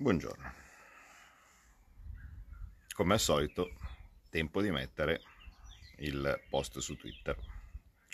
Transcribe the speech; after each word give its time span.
Buongiorno. 0.00 0.52
Come 2.94 3.14
al 3.14 3.18
solito, 3.18 3.72
tempo 4.30 4.62
di 4.62 4.70
mettere 4.70 5.20
il 5.96 6.40
post 6.48 6.78
su 6.78 6.96
Twitter. 6.96 7.36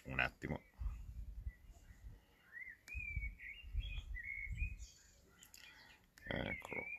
Un 0.05 0.19
attimo. 0.19 0.63
Eccolo 6.27 6.94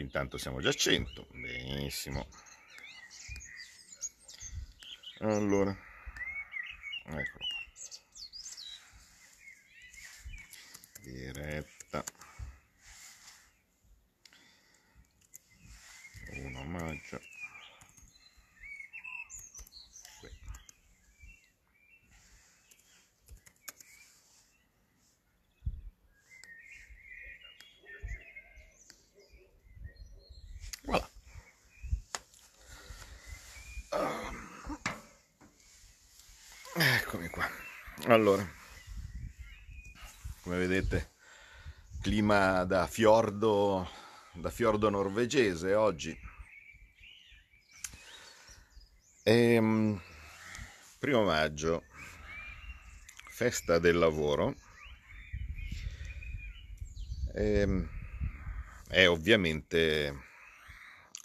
Qui 0.00 0.08
intanto 0.08 0.38
siamo 0.38 0.62
già 0.62 0.70
a 0.70 0.72
100. 0.72 1.26
Benissimo. 1.30 2.26
Allora, 5.18 5.76
eccolo 7.04 7.24
qua. 7.36 7.46
Diretta. 11.02 12.02
1 16.32 16.64
maggio. 16.64 17.20
Qui. 20.20 20.30
Voilà. 30.84 31.08
Eccomi 37.12 37.28
qua. 37.28 37.44
Allora, 38.06 38.48
come 40.42 40.58
vedete, 40.58 41.10
clima 42.00 42.62
da 42.62 42.86
fiordo, 42.86 43.90
da 44.34 44.48
fiordo 44.48 44.88
norvegese 44.90 45.74
oggi. 45.74 46.16
Ehm, 49.24 50.00
primo 51.00 51.24
maggio, 51.24 51.82
festa 53.28 53.80
del 53.80 53.98
lavoro. 53.98 54.54
Ehm, 57.34 57.90
è 58.86 59.08
ovviamente 59.08 60.14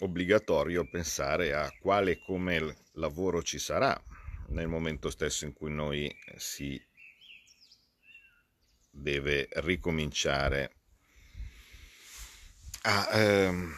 obbligatorio 0.00 0.84
pensare 0.84 1.54
a 1.54 1.72
quale 1.80 2.10
e 2.10 2.18
come 2.18 2.76
lavoro 2.94 3.40
ci 3.40 3.60
sarà 3.60 4.05
nel 4.48 4.68
momento 4.68 5.10
stesso 5.10 5.44
in 5.44 5.52
cui 5.52 5.72
noi 5.72 6.14
si 6.36 6.80
deve 8.90 9.48
ricominciare 9.54 10.74
a, 12.82 13.08
ehm, 13.12 13.74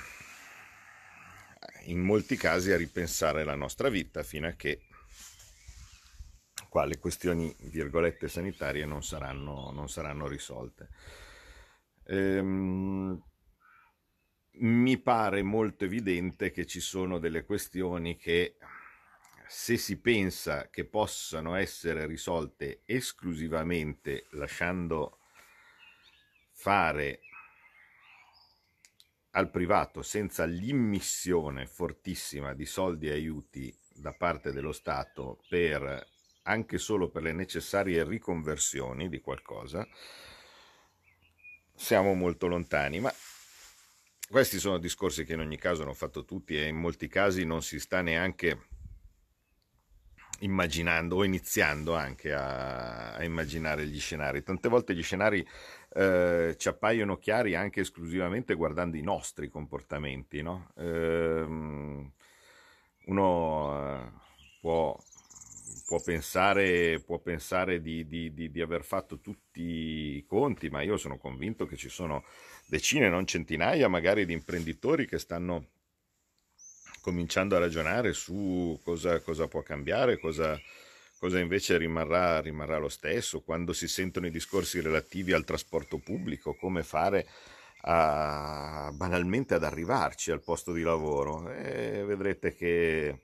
in 1.86 2.00
molti 2.00 2.36
casi 2.36 2.72
a 2.72 2.77
ripensare 2.77 3.44
la 3.44 3.55
nostra 3.55 3.89
vita 3.89 4.22
fino 4.22 4.46
a 4.46 4.52
che 4.52 4.83
qua 6.69 6.84
le 6.84 6.98
questioni 6.98 7.55
virgolette 7.61 8.28
sanitarie 8.28 8.84
non 8.84 9.02
saranno, 9.02 9.70
non 9.70 9.89
saranno 9.89 10.28
risolte. 10.28 10.89
Ehm, 12.05 13.22
mi 14.61 14.98
pare 14.98 15.42
molto 15.42 15.84
evidente 15.84 16.50
che 16.50 16.66
ci 16.66 16.80
sono 16.80 17.19
delle 17.19 17.44
questioni 17.44 18.16
che 18.16 18.56
se 19.48 19.79
si 19.79 19.98
pensa 19.98 20.69
che 20.69 20.85
possano 20.85 21.55
essere 21.55 22.05
risolte 22.07 22.83
esclusivamente 22.85 24.27
lasciando 24.33 25.20
fare 26.53 27.20
al 29.31 29.51
privato 29.51 30.03
senza 30.03 30.45
l'immissione 30.45 31.67
fortissima 31.67 32.53
di 32.53 32.67
soldi 32.67 33.09
e 33.09 33.13
aiuti 33.13 33.75
da 33.95 34.13
parte 34.13 34.53
dello 34.53 34.73
Stato 34.73 35.41
per 35.48 36.07
anche 36.42 36.79
solo 36.79 37.09
per 37.09 37.23
le 37.23 37.33
necessarie 37.33 38.05
riconversioni 38.05 39.09
di 39.09 39.20
qualcosa, 39.20 39.86
siamo 41.75 42.15
molto 42.15 42.48
lontani, 42.48 43.01
ma 43.01 43.13
questi 44.29 44.59
sono 44.59 44.79
discorsi 44.79 45.25
che 45.25 45.35
in 45.35 45.41
ogni 45.41 45.59
caso 45.59 45.83
hanno 45.83 45.95
fatto 45.95 46.25
tutti 46.25 46.57
e 46.57 46.67
in 46.67 46.77
molti 46.77 47.07
casi 47.07 47.45
non 47.45 47.63
si 47.63 47.79
sta 47.79 48.01
neanche 48.01 48.67
immaginando 50.40 51.16
o 51.16 51.24
iniziando 51.24 51.94
anche 51.94 52.32
a, 52.32 53.14
a 53.14 53.24
immaginare 53.24 53.86
gli 53.86 53.98
scenari. 53.98 54.42
Tante 54.42 54.68
volte 54.68 54.94
gli 54.94 55.02
scenari 55.02 55.46
eh, 55.94 56.54
ci 56.58 56.68
appaiono 56.68 57.16
chiari 57.16 57.54
anche 57.54 57.80
esclusivamente 57.80 58.54
guardando 58.54 58.96
i 58.96 59.02
nostri 59.02 59.48
comportamenti. 59.48 60.42
No? 60.42 60.70
Eh, 60.76 61.46
uno 63.06 64.12
può, 64.60 64.96
può, 65.86 66.00
pensare, 66.02 67.00
può 67.00 67.18
pensare 67.18 67.80
di, 67.80 68.06
di, 68.06 68.32
di, 68.32 68.50
di 68.50 68.60
aver 68.60 68.84
fatto 68.84 69.20
tutti 69.20 69.62
i 69.62 70.24
conti, 70.26 70.68
ma 70.68 70.82
io 70.82 70.96
sono 70.96 71.16
convinto 71.16 71.66
che 71.66 71.76
ci 71.76 71.88
sono 71.88 72.24
decine, 72.66 73.08
non 73.08 73.26
centinaia 73.26 73.88
magari 73.88 74.26
di 74.26 74.34
imprenditori 74.34 75.06
che 75.06 75.18
stanno 75.18 75.66
cominciando 77.08 77.57
a 77.57 77.58
ragionare 77.58 78.13
su 78.13 78.79
cosa, 78.85 79.20
cosa 79.20 79.48
può 79.48 79.63
cambiare, 79.63 80.19
cosa, 80.19 80.61
cosa 81.19 81.39
invece 81.39 81.79
rimarrà, 81.79 82.41
rimarrà, 82.41 82.77
lo 82.77 82.91
stesso, 82.91 83.41
quando 83.41 83.73
si 83.73 83.89
sentono 83.89 84.27
i 84.27 84.30
discorsi 84.30 84.83
relativi 84.83 85.33
al 85.33 85.45
trasporto 85.45 85.97
pubblico, 85.97 86.55
come 86.55 86.83
fare 86.83 87.27
a, 87.83 88.91
banalmente 88.92 89.55
ad 89.55 89.64
arrivarci 89.64 90.30
al 90.30 90.42
posto 90.42 90.73
di 90.73 90.83
lavoro. 90.83 91.51
E 91.51 92.05
vedrete 92.05 92.55
che 92.55 93.20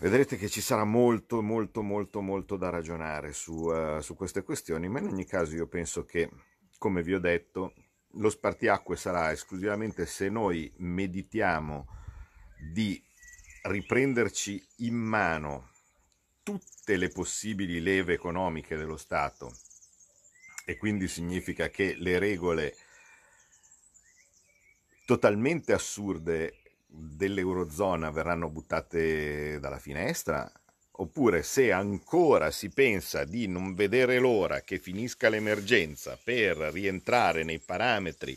vedrete 0.00 0.36
che 0.36 0.48
ci 0.48 0.60
sarà 0.60 0.82
molto, 0.82 1.42
molto, 1.42 1.80
molto, 1.80 2.20
molto 2.20 2.56
da 2.56 2.70
ragionare 2.70 3.32
su, 3.32 3.52
uh, 3.52 4.00
su 4.00 4.16
queste 4.16 4.42
questioni, 4.42 4.88
ma 4.88 4.98
in 4.98 5.06
ogni 5.06 5.24
caso 5.24 5.54
io 5.54 5.68
penso 5.68 6.04
che, 6.04 6.28
come 6.76 7.04
vi 7.04 7.14
ho 7.14 7.20
detto, 7.20 7.72
lo 8.12 8.30
spartiacque 8.30 8.96
sarà 8.96 9.32
esclusivamente 9.32 10.06
se 10.06 10.28
noi 10.28 10.72
meditiamo 10.76 11.86
di 12.72 13.02
riprenderci 13.62 14.64
in 14.76 14.94
mano 14.94 15.70
tutte 16.42 16.96
le 16.96 17.08
possibili 17.08 17.80
leve 17.80 18.14
economiche 18.14 18.76
dello 18.76 18.96
Stato 18.96 19.52
e 20.64 20.76
quindi 20.76 21.08
significa 21.08 21.68
che 21.68 21.94
le 21.96 22.18
regole 22.18 22.76
totalmente 25.04 25.72
assurde 25.72 26.62
dell'Eurozona 26.86 28.10
verranno 28.10 28.48
buttate 28.48 29.58
dalla 29.60 29.78
finestra 29.78 30.50
oppure 30.98 31.42
se 31.42 31.72
ancora 31.72 32.50
si 32.50 32.70
pensa 32.70 33.24
di 33.24 33.46
non 33.46 33.74
vedere 33.74 34.18
l'ora 34.18 34.60
che 34.60 34.78
finisca 34.78 35.28
l'emergenza 35.28 36.18
per 36.22 36.56
rientrare 36.56 37.42
nei 37.42 37.58
parametri 37.58 38.36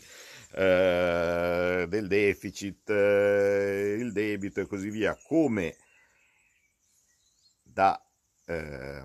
eh, 0.52 1.86
del 1.88 2.06
deficit, 2.06 2.90
eh, 2.90 3.96
il 3.98 4.12
debito 4.12 4.60
e 4.60 4.66
così 4.66 4.90
via, 4.90 5.16
come 5.22 5.76
da 7.62 8.02
eh, 8.46 9.02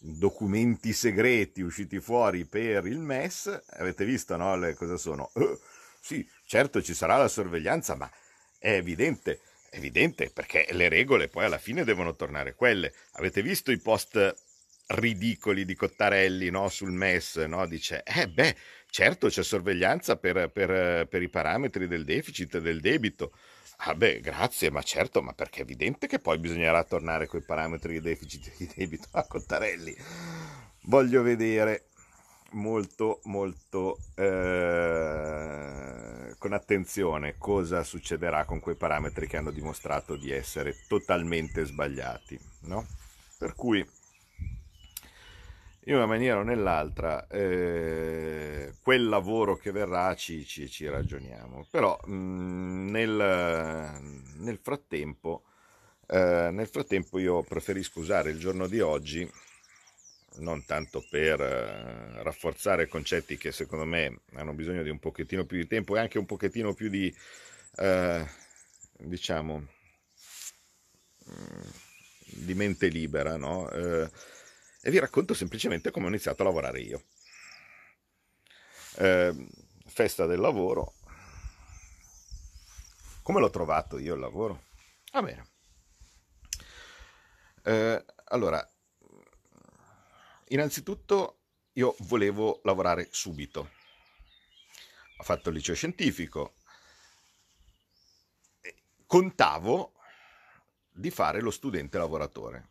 documenti 0.00 0.92
segreti 0.92 1.60
usciti 1.60 2.00
fuori 2.00 2.46
per 2.46 2.86
il 2.86 2.98
MES, 2.98 3.64
avete 3.70 4.04
visto 4.04 4.36
no, 4.36 4.56
le, 4.56 4.74
cosa 4.74 4.96
sono? 4.96 5.30
Uh, 5.34 5.58
sì, 6.00 6.26
certo 6.46 6.82
ci 6.82 6.94
sarà 6.94 7.16
la 7.16 7.28
sorveglianza, 7.28 7.94
ma 7.94 8.10
è 8.58 8.72
evidente 8.72 9.40
evidente 9.70 10.30
perché 10.30 10.66
le 10.70 10.88
regole 10.88 11.28
poi 11.28 11.44
alla 11.44 11.58
fine 11.58 11.84
devono 11.84 12.14
tornare 12.14 12.54
quelle. 12.54 12.92
Avete 13.12 13.42
visto 13.42 13.70
i 13.70 13.78
post 13.78 14.34
ridicoli 14.88 15.64
di 15.64 15.74
Cottarelli 15.74 16.50
no? 16.50 16.68
sul 16.68 16.92
MES? 16.92 17.36
No? 17.36 17.66
Dice, 17.66 18.02
eh 18.04 18.28
beh, 18.28 18.56
certo 18.90 19.28
c'è 19.28 19.42
sorveglianza 19.42 20.16
per, 20.16 20.50
per, 20.50 21.06
per 21.06 21.22
i 21.22 21.28
parametri 21.28 21.86
del 21.86 22.04
deficit 22.04 22.56
e 22.56 22.60
del 22.60 22.80
debito. 22.80 23.32
Ah 23.82 23.94
beh, 23.94 24.20
grazie, 24.20 24.70
ma 24.70 24.82
certo, 24.82 25.22
ma 25.22 25.32
perché 25.34 25.60
è 25.60 25.62
evidente 25.62 26.08
che 26.08 26.18
poi 26.18 26.38
bisognerà 26.38 26.82
tornare 26.82 27.26
con 27.26 27.38
i 27.38 27.44
parametri 27.44 27.92
di 27.92 28.00
deficit 28.00 28.46
e 28.48 28.52
di 28.56 28.70
debito 28.74 29.06
a 29.12 29.24
Cottarelli. 29.24 29.96
Voglio 30.82 31.22
vedere 31.22 31.88
molto 32.52 33.20
molto 33.24 33.98
eh, 34.14 34.22
con 36.38 36.52
attenzione 36.52 37.36
cosa 37.36 37.82
succederà 37.82 38.44
con 38.44 38.60
quei 38.60 38.76
parametri 38.76 39.26
che 39.26 39.36
hanno 39.36 39.50
dimostrato 39.50 40.16
di 40.16 40.30
essere 40.30 40.74
totalmente 40.86 41.64
sbagliati 41.64 42.38
no? 42.62 42.86
per 43.36 43.54
cui 43.54 43.84
in 45.88 45.94
una 45.94 46.06
maniera 46.06 46.38
o 46.38 46.42
nell'altra, 46.42 47.26
eh, 47.28 48.74
quel 48.82 49.08
lavoro 49.08 49.56
che 49.56 49.72
verrà 49.72 50.14
ci, 50.14 50.44
ci, 50.44 50.68
ci 50.68 50.86
ragioniamo. 50.86 51.66
Però 51.70 51.98
mh, 52.04 52.12
mm, 52.12 52.88
nel, 52.90 54.00
nel, 54.36 54.58
frattempo, 54.58 55.44
eh, 56.06 56.50
nel 56.52 56.66
frattempo 56.66 57.18
io 57.18 57.42
preferisco 57.42 58.00
usare 58.00 58.30
il 58.30 58.38
giorno 58.38 58.66
di 58.66 58.80
oggi 58.80 59.28
non 60.38 60.64
tanto 60.64 61.04
per 61.08 61.40
eh, 61.40 62.22
rafforzare 62.22 62.88
concetti 62.88 63.36
che 63.36 63.52
secondo 63.52 63.84
me 63.84 64.20
hanno 64.34 64.52
bisogno 64.52 64.82
di 64.82 64.90
un 64.90 64.98
pochettino 64.98 65.44
più 65.44 65.58
di 65.58 65.66
tempo 65.66 65.96
e 65.96 66.00
anche 66.00 66.18
un 66.18 66.26
pochettino 66.26 66.74
più 66.74 66.88
di, 66.88 67.14
eh, 67.76 68.26
diciamo, 68.98 69.66
mm, 71.30 71.68
di 72.44 72.54
mente 72.54 72.88
libera, 72.88 73.36
no? 73.36 73.70
Eh, 73.70 74.10
e 74.80 74.90
vi 74.90 74.98
racconto 74.98 75.34
semplicemente 75.34 75.90
come 75.90 76.06
ho 76.06 76.08
iniziato 76.08 76.42
a 76.42 76.46
lavorare 76.46 76.80
io. 76.80 77.02
Eh, 78.98 79.46
festa 79.86 80.26
del 80.26 80.40
lavoro. 80.40 80.94
Come 83.22 83.40
l'ho 83.40 83.50
trovato 83.50 83.98
io 83.98 84.14
il 84.14 84.20
lavoro? 84.20 84.62
Va 85.12 85.22
bene. 85.22 85.46
Eh, 87.64 88.04
allora, 88.24 88.66
innanzitutto 90.48 91.40
io 91.72 91.94
volevo 92.00 92.60
lavorare 92.64 93.08
subito. 93.10 93.70
Ho 95.18 95.22
fatto 95.22 95.48
il 95.48 95.56
liceo 95.56 95.74
scientifico. 95.74 96.54
Contavo 99.06 99.92
di 100.90 101.10
fare 101.10 101.40
lo 101.40 101.50
studente 101.50 101.98
lavoratore 101.98 102.70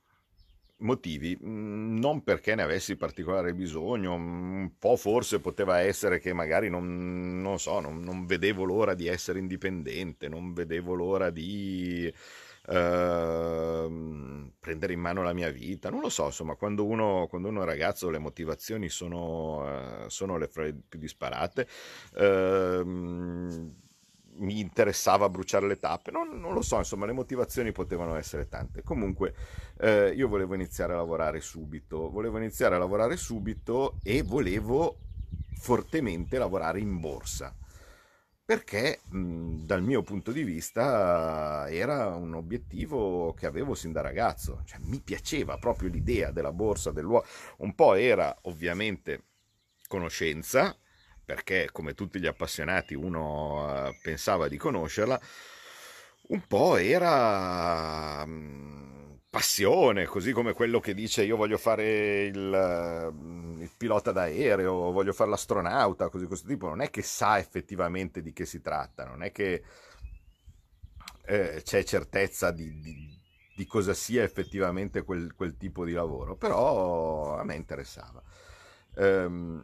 motivi, 0.79 1.37
mm, 1.41 1.97
non 1.97 2.23
perché 2.23 2.55
ne 2.55 2.63
avessi 2.63 2.95
particolare 2.95 3.53
bisogno, 3.53 4.13
un 4.13 4.71
po' 4.77 4.95
forse 4.95 5.39
poteva 5.39 5.79
essere 5.79 6.19
che 6.19 6.33
magari 6.33 6.69
non, 6.69 7.41
non 7.41 7.59
so, 7.59 7.79
non, 7.79 7.99
non 8.01 8.25
vedevo 8.25 8.63
l'ora 8.63 8.93
di 8.93 9.07
essere 9.07 9.39
indipendente, 9.39 10.27
non 10.27 10.53
vedevo 10.53 10.93
l'ora 10.93 11.29
di 11.29 12.13
Uh, 12.67 14.51
prendere 14.59 14.91
in 14.91 14.99
mano 14.99 15.23
la 15.23 15.31
mia 15.31 15.49
vita, 15.49 15.89
non 15.89 16.01
lo 16.01 16.09
so, 16.09 16.25
insomma, 16.25 16.55
quando 16.55 16.85
uno, 16.85 17.27
quando 17.29 17.47
uno 17.47 17.61
è 17.61 17.65
ragazzo 17.65 18.09
le 18.09 18.19
motivazioni 18.19 18.89
sono, 18.89 20.03
uh, 20.03 20.09
sono 20.09 20.37
le 20.37 20.49
più 20.49 20.99
disparate. 20.99 21.67
Uh, 22.15 23.73
mi 24.39 24.59
interessava 24.59 25.29
bruciare 25.29 25.67
le 25.67 25.79
tappe, 25.79 26.11
non, 26.11 26.39
non, 26.39 26.53
lo 26.53 26.61
so, 26.61 26.77
insomma 26.77 27.05
le 27.05 27.13
motivazioni 27.13 27.71
potevano 27.71 28.15
essere 28.15 28.47
tante. 28.47 28.83
Comunque 28.83 29.33
eh, 29.79 30.13
io 30.15 30.27
volevo 30.27 30.53
iniziare 30.53 30.93
a 30.93 30.97
lavorare 30.97 31.41
subito, 31.41 32.09
volevo 32.09 32.37
iniziare 32.37 32.75
a 32.75 32.77
lavorare 32.77 33.17
subito 33.17 33.97
e 34.03 34.21
volevo 34.21 34.97
fortemente 35.59 36.37
lavorare 36.37 36.79
in 36.79 36.99
borsa 36.99 37.55
perché 38.47 39.01
mh, 39.09 39.65
dal 39.65 39.83
mio 39.83 40.03
punto 40.03 40.31
di 40.31 40.43
vista 40.43 41.67
era 41.69 42.15
un 42.15 42.33
obiettivo 42.33 43.33
che 43.33 43.45
avevo 43.45 43.75
sin 43.75 43.91
da 43.91 43.99
ragazzo, 43.99 44.61
cioè, 44.63 44.79
mi 44.83 45.01
piaceva 45.01 45.57
proprio 45.57 45.89
l'idea 45.89 46.31
della 46.31 46.53
borsa, 46.53 46.91
dell'uomo, 46.91 47.25
un 47.57 47.75
po' 47.75 47.95
era 47.95 48.33
ovviamente 48.43 49.23
conoscenza, 49.89 50.73
perché 51.25 51.67
come 51.73 51.93
tutti 51.93 52.21
gli 52.21 52.25
appassionati 52.25 52.93
uno 52.93 53.87
eh, 53.89 53.99
pensava 54.01 54.47
di 54.47 54.55
conoscerla, 54.55 55.19
un 56.29 56.41
po' 56.47 56.77
era 56.77 58.25
mm, 58.25 58.86
passione, 59.37 60.05
così 60.05 60.31
come 60.31 60.53
quello 60.53 60.79
che 60.79 60.95
dice 60.95 61.23
io 61.23 61.35
voglio 61.35 61.59
fare 61.59 62.23
il, 62.23 63.11
mm, 63.13 63.61
il 63.61 63.69
pilota 63.77 64.11
d'aereo, 64.11 64.91
voglio 64.91 65.13
fare 65.13 65.29
l'astronauta, 65.29 66.09
così 66.09 66.25
questo 66.25 66.47
tipo, 66.47 66.67
non 66.67 66.81
è 66.81 66.89
che 66.89 67.03
sa 67.03 67.37
effettivamente 67.37 68.23
di 68.23 68.33
che 68.33 68.45
si 68.45 68.61
tratta, 68.61 69.05
non 69.05 69.21
è 69.21 69.31
che 69.31 69.61
eh, 71.25 71.61
c'è 71.63 71.83
certezza 71.83 72.49
di, 72.49 72.79
di, 72.79 73.15
di, 73.55 73.65
cosa 73.67 73.93
sia 73.93 74.23
effettivamente 74.23 75.03
quel, 75.03 75.35
quel, 75.35 75.55
tipo 75.55 75.85
di 75.85 75.91
lavoro, 75.91 76.35
però 76.35 77.37
a 77.37 77.43
me 77.43 77.53
interessava. 77.53 78.23
Ehm, 78.95 79.63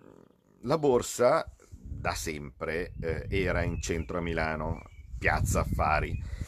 la 0.62 0.78
borsa 0.78 1.52
da 1.68 2.14
sempre 2.14 2.94
eh, 3.00 3.26
era 3.28 3.64
in 3.64 3.81
centro 3.81 4.19
a 4.19 4.22
Milano, 4.22 4.84
piazza 5.18 5.62
Affari. 5.62 6.42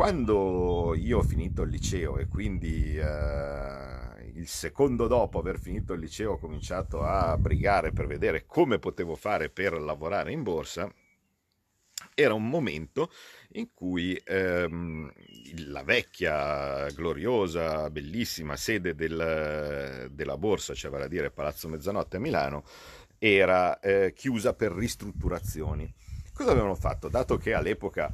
Quando 0.00 0.94
io 0.94 1.18
ho 1.18 1.22
finito 1.22 1.60
il 1.60 1.68
liceo 1.68 2.16
e 2.16 2.26
quindi 2.26 2.96
eh, 2.96 4.30
il 4.32 4.48
secondo 4.48 5.06
dopo 5.06 5.38
aver 5.38 5.58
finito 5.60 5.92
il 5.92 6.00
liceo 6.00 6.32
ho 6.32 6.38
cominciato 6.38 7.02
a 7.02 7.36
brigare 7.36 7.92
per 7.92 8.06
vedere 8.06 8.46
come 8.46 8.78
potevo 8.78 9.14
fare 9.14 9.50
per 9.50 9.74
lavorare 9.74 10.32
in 10.32 10.42
borsa, 10.42 10.90
era 12.14 12.32
un 12.32 12.48
momento 12.48 13.12
in 13.56 13.74
cui 13.74 14.18
ehm, 14.24 15.12
la 15.66 15.82
vecchia, 15.82 16.86
gloriosa, 16.92 17.90
bellissima 17.90 18.56
sede 18.56 18.94
del, 18.94 20.08
della 20.12 20.38
borsa, 20.38 20.72
cioè 20.72 20.90
vale 20.90 21.04
a 21.04 21.08
dire 21.08 21.30
Palazzo 21.30 21.68
Mezzanotte 21.68 22.16
a 22.16 22.20
Milano, 22.20 22.64
era 23.18 23.78
eh, 23.80 24.14
chiusa 24.14 24.54
per 24.54 24.72
ristrutturazioni. 24.72 25.92
Cosa 26.32 26.52
avevano 26.52 26.74
fatto? 26.74 27.10
Dato 27.10 27.36
che 27.36 27.52
all'epoca 27.52 28.10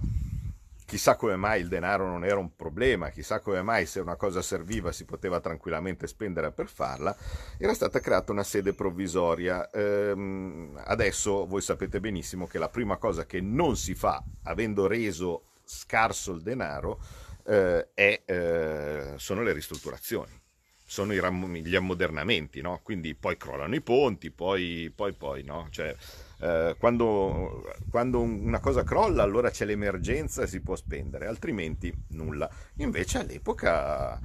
chissà 0.87 1.17
come 1.17 1.37
mai 1.37 1.61
il 1.61 1.69
denaro 1.69 2.07
non 2.07 2.25
era 2.25 2.39
un 2.39 2.55
problema, 2.57 3.11
chissà 3.11 3.41
come 3.41 3.61
mai 3.61 3.85
se 3.85 4.01
una 4.01 4.17
cosa 4.17 4.41
serviva 4.41 4.93
si 4.93 5.05
poteva 5.05 5.41
tranquillamente 5.41 6.07
spendere 6.07 6.53
per 6.53 6.69
farla, 6.69 7.15
era 7.59 7.75
stata 7.75 8.01
creata 8.01 8.33
una 8.33 8.45
sede 8.45 8.73
provvisoria. 8.73 9.69
Ehm, 9.71 10.81
adesso 10.85 11.47
voi 11.47 11.61
sapete 11.61 12.01
benissimo 12.01 12.47
che 12.47 12.59
la 12.59 12.69
prima 12.69 12.97
cosa 12.97 13.27
che 13.27 13.41
non 13.41 13.77
si 13.77 13.95
fa, 13.95 14.23
avendo 14.45 14.87
reso 14.87 15.43
scarso 15.65 16.33
il 16.33 16.43
denaro, 16.43 17.01
eh, 17.45 17.89
è, 17.93 18.23
eh, 18.25 19.13
sono 19.17 19.43
le 19.43 19.53
ristrutturazioni 19.53 20.45
sono 20.89 21.13
gli 21.13 21.75
ammodernamenti, 21.75 22.61
no? 22.61 22.79
Quindi 22.81 23.17
poi 23.17 23.37
crollano 23.37 23.75
i 23.75 23.81
ponti, 23.81 24.31
poi, 24.31 24.93
poi, 24.95 25.13
poi, 25.15 25.43
no? 25.43 25.67
Cioè, 25.69 25.95
eh, 26.39 26.77
quando, 26.79 27.65
quando, 27.91 28.21
una 28.21 28.61
cosa 28.61 28.83
crolla 28.85 29.23
allora 29.23 29.51
c'è 29.51 29.65
l'emergenza 29.65 30.43
e 30.43 30.47
si 30.47 30.61
può 30.61 30.77
spendere, 30.77 31.27
altrimenti 31.27 31.93
nulla. 32.09 32.51
Invece 32.77 33.19
all'epoca 33.19 34.19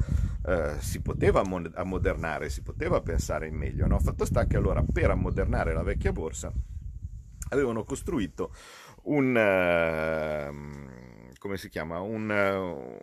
eh, 0.46 0.75
si 0.80 1.02
poteva 1.02 1.42
ammodernare, 1.42 2.50
si 2.50 2.62
poteva 2.62 3.02
pensare 3.02 3.48
in 3.48 3.56
meglio, 3.56 3.88
no? 3.88 4.00
Fatto 4.00 4.25
sta 4.25 4.46
che 4.46 4.58
allora 4.58 4.84
per 4.84 5.10
ammodernare 5.12 5.74
la 5.74 5.84
vecchia 5.84 6.12
borsa 6.12 6.52
avevano 7.50 7.84
costruito 7.84 8.53
un... 9.03 10.50
Uh, 10.50 11.34
come 11.38 11.58
si 11.58 11.70
chiama? 11.70 12.00
Un... 12.00 12.98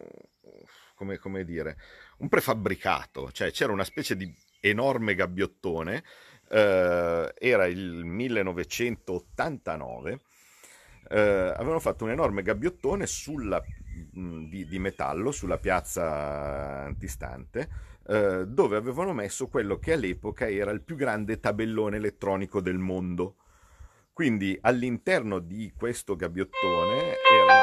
Come, 0.95 1.19
come 1.19 1.45
dire 1.45 1.77
un 2.19 2.29
prefabbricato, 2.29 3.31
cioè 3.33 3.51
c'era 3.51 3.73
una 3.73 3.85
specie 3.85 4.17
di 4.17 4.33
enorme 4.61 5.15
gabbiottone, 5.15 6.03
eh, 6.49 7.35
era 7.39 7.67
il 7.67 8.05
1989, 8.05 10.21
eh, 11.11 11.19
avevano 11.19 11.81
fatto 11.81 12.05
un 12.05 12.11
enorme 12.11 12.43
gabbiottone 12.43 13.07
sulla, 13.07 13.63
mh, 14.13 14.49
di, 14.49 14.67
di, 14.67 14.79
metallo 14.79 15.31
sulla 15.31 15.59
piazza 15.59 16.85
antistante, 16.85 17.69
eh, 18.07 18.47
dove 18.47 18.77
avevano 18.77 19.13
messo 19.13 19.49
quello 19.49 19.79
che 19.79 19.93
all'epoca 19.93 20.49
era 20.49 20.71
il 20.71 20.83
più 20.83 20.97
grande 20.97 21.41
tabellone 21.41 21.97
elettronico 21.97 22.61
del 22.61 22.79
mondo. 22.79 23.37
Quindi 24.13 24.59
all'interno 24.63 25.39
di 25.39 25.73
questo 25.77 26.17
gabbiottone 26.17 26.97
era 26.97 27.45
una 27.45 27.63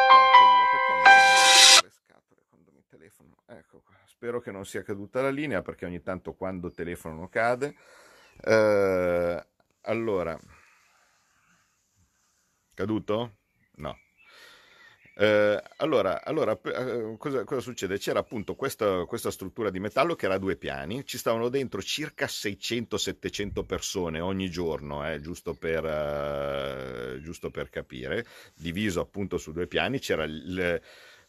Spero 4.26 4.40
che 4.40 4.52
non 4.52 4.66
sia 4.66 4.82
caduta 4.82 5.22
la 5.22 5.30
linea 5.30 5.62
perché 5.62 5.86
ogni 5.86 6.02
tanto 6.02 6.34
quando 6.34 6.72
telefono 6.72 7.28
cade. 7.28 7.76
Eh, 8.44 9.46
allora, 9.82 10.40
caduto? 12.74 13.38
No. 13.76 13.98
Eh, 15.18 15.64
allora, 15.78 16.22
allora 16.26 16.60
eh, 16.62 17.16
cosa, 17.18 17.46
cosa, 17.46 17.62
succede? 17.62 17.98
C'era 17.98 18.20
appunto 18.20 18.56
questa, 18.56 19.06
questa, 19.06 19.32
struttura 19.32 19.70
di 19.70 19.80
metallo 19.80 20.14
che 20.16 20.26
era 20.26 20.36
a 20.36 20.40
due 20.40 20.58
piani, 20.58 21.06
ci 21.06 21.18
stavano 21.18 21.48
dentro 21.48 21.82
circa 21.82 22.26
600-700 22.26 23.66
persone 23.66 24.20
ogni 24.20 24.50
giorno, 24.50 25.10
eh, 25.10 25.22
giusto, 25.22 25.54
per, 25.54 25.86
uh, 25.86 27.22
giusto, 27.22 27.50
per, 27.50 27.70
capire, 27.70 28.26
diviso 28.56 29.00
appunto 29.00 29.38
su 29.38 29.54
due 29.54 29.68
piani, 29.68 30.00
c'era 30.00 30.26
il 30.26 30.82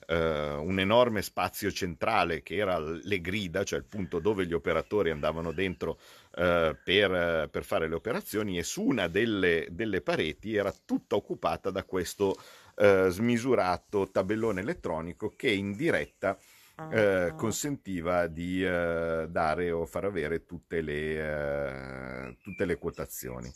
eh, 0.07 0.55
un 0.55 0.79
enorme 0.79 1.23
spazio 1.23 1.71
centrale 1.71 2.43
che 2.43 2.57
era 2.57 2.79
le 2.79 3.21
grida, 3.21 3.65
cioè 3.65 3.79
il 3.79 3.85
punto 3.85 4.19
dove 4.19 4.47
gli 4.47 4.53
operatori 4.53 5.11
andavano 5.11 5.53
dentro 5.53 5.99
eh, 6.37 6.77
per, 6.83 7.49
per, 7.51 7.65
fare 7.65 7.89
le 7.89 7.95
operazioni 7.95 8.59
e 8.59 8.63
su 8.63 8.85
una 8.85 9.09
delle, 9.09 9.67
delle 9.71 10.01
pareti 10.01 10.55
era 10.55 10.73
tutta 10.85 11.17
occupata 11.17 11.71
da 11.71 11.85
questo 11.85 12.37
eh, 12.77 13.09
smisurato 13.11 14.11
tabellone 14.11 14.61
elettronico 14.61 15.35
che 15.37 15.51
in 15.51 15.75
diretta 15.75 16.39
eh, 16.91 17.33
consentiva 17.37 18.27
di 18.27 18.63
eh, 18.63 19.27
dare 19.31 19.71
o 19.71 19.87
far 19.87 20.05
avere 20.05 20.45
tutte 20.45 20.83
le, 20.83 22.29
eh, 22.29 22.37
tutte 22.43 22.67
le 22.67 22.77
quotazioni 22.77 23.51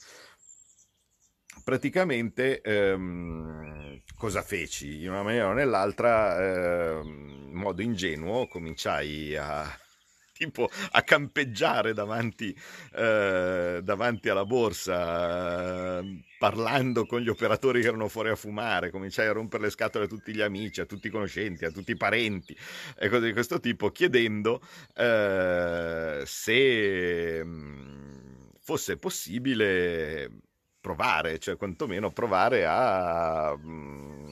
praticamente 1.62 2.61
ehm, 2.61 4.02
cosa 4.17 4.43
feci? 4.43 5.02
In 5.02 5.11
una 5.11 5.23
maniera 5.23 5.49
o 5.49 5.52
nell'altra, 5.52 6.99
ehm, 6.99 7.49
in 7.50 7.57
modo 7.57 7.83
ingenuo, 7.83 8.47
cominciai 8.49 9.37
a, 9.37 9.64
tipo, 10.37 10.69
a 10.93 11.02
campeggiare 11.02 11.93
davanti, 11.93 12.57
eh, 12.95 13.81
davanti 13.83 14.29
alla 14.29 14.45
borsa, 14.45 15.99
eh, 16.00 16.25
parlando 16.38 17.07
con 17.07 17.21
gli 17.21 17.29
operatori 17.29 17.81
che 17.83 17.88
erano 17.88 18.09
fuori 18.09 18.31
a 18.31 18.37
fumare, 18.37 18.90
cominciai 18.90 19.26
a 19.26 19.33
rompere 19.33 19.64
le 19.64 19.71
scatole 19.71 20.05
a 20.07 20.09
tutti 20.09 20.35
gli 20.35 20.40
amici, 20.40 20.81
a 20.81 20.87
tutti 20.87 21.09
i 21.09 21.11
conoscenti, 21.11 21.64
a 21.64 21.71
tutti 21.71 21.90
i 21.90 21.97
parenti 21.97 22.57
e 22.97 23.09
cose 23.09 23.26
di 23.26 23.33
questo 23.33 23.61
tipo, 23.61 23.90
chiedendo 23.90 24.62
eh, 24.97 26.23
se 26.25 27.45
mm, 27.45 28.49
fosse 28.61 28.97
possibile 28.97 30.31
provare, 30.80 31.38
cioè 31.38 31.56
quantomeno 31.56 32.10
provare 32.10 32.64
a 32.66 33.56
mh, 33.56 34.30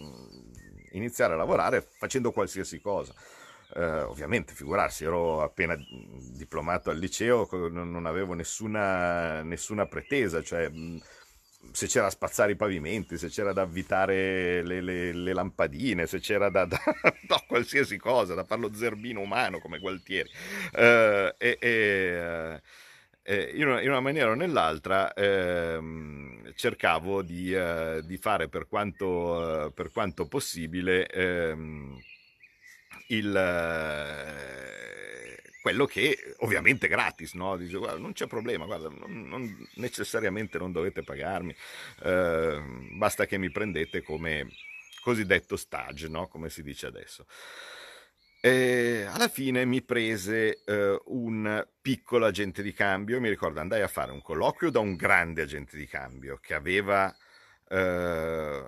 iniziare 0.92 1.34
a 1.34 1.36
lavorare 1.36 1.86
facendo 1.98 2.32
qualsiasi 2.32 2.80
cosa. 2.80 3.14
Uh, 3.74 4.08
ovviamente, 4.08 4.54
figurarsi, 4.54 5.04
ero 5.04 5.42
appena 5.42 5.76
diplomato 6.32 6.88
al 6.88 6.98
liceo, 6.98 7.46
non, 7.70 8.06
avevo 8.06 8.32
nessuna, 8.32 9.42
nessuna 9.42 9.86
pretesa, 9.86 10.42
cioè 10.42 10.70
mh, 10.70 11.02
se 11.72 11.86
c'era 11.86 12.04
da 12.04 12.10
spazzare 12.10 12.52
i 12.52 12.56
pavimenti, 12.56 13.18
se 13.18 13.28
c'era 13.28 13.52
da 13.52 13.62
avvitare 13.62 14.62
le, 14.62 14.80
le, 14.80 15.12
le 15.12 15.32
lampadine, 15.32 16.06
se 16.06 16.18
c'era 16.18 16.48
da, 16.48 16.64
da 16.64 16.80
no, 17.28 17.44
qualsiasi 17.46 17.98
cosa, 17.98 18.34
da 18.34 18.44
fare 18.44 18.62
lo 18.62 18.72
zerbino 18.72 19.20
umano 19.20 19.58
come 19.58 19.78
Gualtieri. 19.78 20.30
Uh, 20.72 21.34
e, 21.36 21.58
e 21.60 22.54
uh, 22.54 22.60
eh, 23.28 23.52
in, 23.54 23.66
una, 23.66 23.82
in, 23.82 23.90
una, 23.90 24.00
maniera 24.00 24.30
o 24.30 24.34
nell'altra 24.34 25.12
ehm, 25.12 26.54
cercavo 26.54 27.20
di, 27.20 27.52
eh, 27.52 28.00
di, 28.02 28.16
fare 28.16 28.48
per 28.48 28.66
quanto, 28.66 29.66
eh, 29.66 29.72
per 29.72 29.90
quanto 29.90 30.26
possibile 30.26 31.06
ehm, 31.06 32.00
il, 33.08 33.36
eh, 33.36 35.42
quello 35.60 35.84
che 35.84 36.36
ovviamente 36.38 36.88
gratis, 36.88 37.34
no? 37.34 37.58
Dice, 37.58 37.76
guarda, 37.76 37.98
non 37.98 38.14
c'è 38.14 38.26
problema, 38.26 38.64
guarda, 38.64 38.88
non, 38.88 39.28
non, 39.28 39.68
necessariamente 39.74 40.56
non 40.56 40.72
dovete 40.72 41.02
pagarmi, 41.02 41.54
ehm, 42.04 42.96
basta 42.96 43.26
che 43.26 43.36
mi 43.36 43.50
prendete 43.50 44.02
come 44.02 44.48
cosiddetto 45.02 45.56
stage, 45.56 46.08
no? 46.08 46.28
come 46.28 46.48
si 46.48 46.62
dice 46.62 46.86
adesso. 46.86 47.26
E 48.40 49.04
alla 49.04 49.26
fine 49.26 49.64
mi 49.64 49.82
prese 49.82 50.62
eh, 50.64 51.00
un 51.06 51.66
piccolo 51.80 52.24
agente 52.26 52.62
di 52.62 52.72
cambio, 52.72 53.20
mi 53.20 53.28
ricordo 53.28 53.58
andai 53.58 53.82
a 53.82 53.88
fare 53.88 54.12
un 54.12 54.22
colloquio 54.22 54.70
da 54.70 54.78
un 54.78 54.94
grande 54.94 55.42
agente 55.42 55.76
di 55.76 55.86
cambio 55.88 56.38
che 56.40 56.54
aveva 56.54 57.12
eh, 57.68 58.62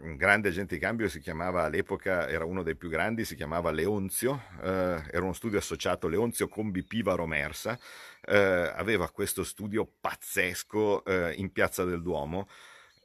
un 0.00 0.16
grande 0.16 0.48
agente 0.48 0.74
di 0.74 0.80
cambio, 0.80 1.08
si 1.08 1.20
chiamava 1.20 1.62
all'epoca, 1.62 2.28
era 2.28 2.44
uno 2.44 2.64
dei 2.64 2.74
più 2.74 2.88
grandi, 2.88 3.24
si 3.24 3.36
chiamava 3.36 3.70
Leonzio, 3.70 4.42
eh, 4.60 4.68
era 5.10 5.22
uno 5.22 5.32
studio 5.32 5.58
associato 5.58 6.08
Leonzio 6.08 6.48
con 6.48 6.72
BP 6.72 7.02
Varomersa, 7.02 7.78
eh, 8.22 8.72
aveva 8.74 9.08
questo 9.10 9.44
studio 9.44 9.88
pazzesco 10.00 11.04
eh, 11.04 11.34
in 11.36 11.52
Piazza 11.52 11.84
del 11.84 12.02
Duomo, 12.02 12.48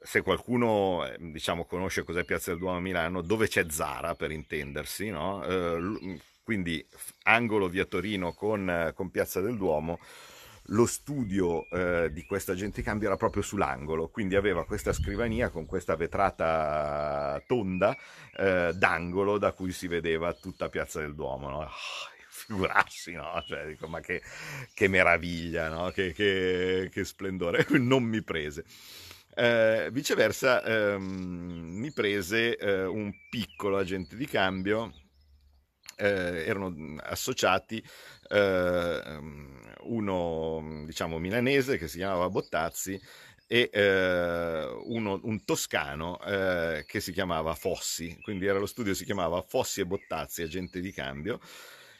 se 0.01 0.21
qualcuno 0.21 1.05
ehm, 1.05 1.31
diciamo, 1.31 1.65
conosce 1.65 2.03
cos'è 2.03 2.23
Piazza 2.23 2.51
del 2.51 2.59
Duomo 2.59 2.77
a 2.77 2.81
Milano, 2.81 3.21
dove 3.21 3.47
c'è 3.47 3.65
Zara 3.69 4.15
per 4.15 4.31
intendersi, 4.31 5.09
no? 5.09 5.43
eh, 5.43 6.19
quindi 6.43 6.85
angolo 7.23 7.69
via 7.69 7.85
Torino 7.85 8.33
con, 8.33 8.91
con, 8.95 9.11
Piazza 9.11 9.41
del 9.41 9.57
Duomo, 9.57 9.99
lo 10.65 10.85
studio 10.85 11.69
eh, 11.69 12.11
di 12.11 12.25
questa 12.25 12.55
gente 12.55 12.81
cambio 12.81 13.07
era 13.07 13.17
proprio 13.17 13.43
sull'angolo, 13.43 14.09
quindi 14.09 14.35
aveva 14.35 14.65
questa 14.65 14.91
scrivania 14.91 15.49
con 15.49 15.65
questa 15.65 15.95
vetrata 15.95 17.41
tonda 17.45 17.95
eh, 18.37 18.71
d'angolo 18.73 19.37
da 19.37 19.51
cui 19.53 19.71
si 19.71 19.87
vedeva 19.87 20.33
tutta 20.33 20.69
Piazza 20.69 20.99
del 20.99 21.15
Duomo. 21.15 21.49
No? 21.49 21.57
Oh, 21.59 21.69
figurarsi, 22.27 23.13
no? 23.13 23.43
Cioè, 23.45 23.67
dico, 23.67 23.87
ma 23.87 23.99
che, 23.99 24.21
che 24.73 24.87
meraviglia, 24.87 25.69
no? 25.69 25.89
che, 25.91 26.11
che, 26.13 26.89
che 26.91 27.05
splendore, 27.05 27.65
non 27.77 28.03
mi 28.03 28.21
prese. 28.21 28.65
Eh, 29.33 29.89
viceversa, 29.91 30.61
ehm, 30.63 31.01
mi 31.01 31.91
prese 31.93 32.57
eh, 32.57 32.83
un 32.85 33.11
piccolo 33.29 33.77
agente 33.77 34.15
di 34.17 34.25
cambio, 34.27 34.91
eh, 35.97 36.43
erano 36.45 36.97
associati 37.01 37.83
ehm, 38.29 39.59
uno 39.83 40.83
diciamo 40.85 41.17
milanese 41.19 41.77
che 41.77 41.87
si 41.87 41.97
chiamava 41.97 42.29
Bottazzi 42.29 42.99
e 43.47 43.69
eh, 43.71 44.65
uno, 44.85 45.19
un 45.23 45.43
toscano 45.43 46.19
eh, 46.21 46.83
che 46.87 46.99
si 46.99 47.11
chiamava 47.11 47.53
Fossi, 47.55 48.17
quindi 48.21 48.45
era 48.45 48.59
lo 48.59 48.65
studio 48.65 48.93
si 48.93 49.05
chiamava 49.05 49.41
Fossi 49.41 49.81
e 49.81 49.85
Bottazzi, 49.85 50.41
agente 50.41 50.79
di 50.79 50.91
cambio, 50.91 51.39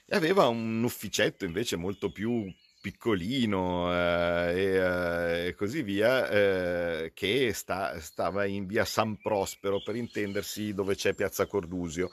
e 0.05 0.15
aveva 0.15 0.47
un 0.47 0.83
ufficetto 0.83 1.45
invece 1.45 1.75
molto 1.75 2.11
più 2.11 2.45
piccolino 2.81 3.93
eh, 3.93 4.53
e, 4.55 5.47
eh, 5.47 5.55
così 5.55 5.83
via, 5.83 6.27
eh, 6.27 7.11
che 7.13 7.53
sta, 7.53 8.00
stava 8.00 8.45
in 8.45 8.65
via 8.65 8.83
San 8.83 9.17
Prospero, 9.21 9.81
per 9.81 9.95
intendersi 9.95 10.73
dove 10.73 10.95
c'è 10.95 11.13
Piazza 11.13 11.45
Cordusio. 11.45 12.09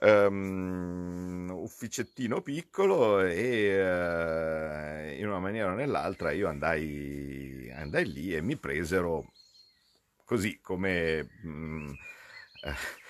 Um, 0.00 1.48
ufficettino 1.52 2.42
piccolo 2.42 3.20
e 3.20 3.36
eh, 3.36 5.16
in 5.18 5.26
una 5.26 5.38
maniera 5.38 5.72
o 5.72 5.74
nell'altra 5.74 6.32
io 6.32 6.48
andai, 6.48 7.72
andai 7.74 8.12
lì 8.12 8.34
e 8.34 8.42
mi 8.42 8.56
presero 8.56 9.32
così 10.24 10.58
come... 10.60 11.28
Mm, 11.46 11.92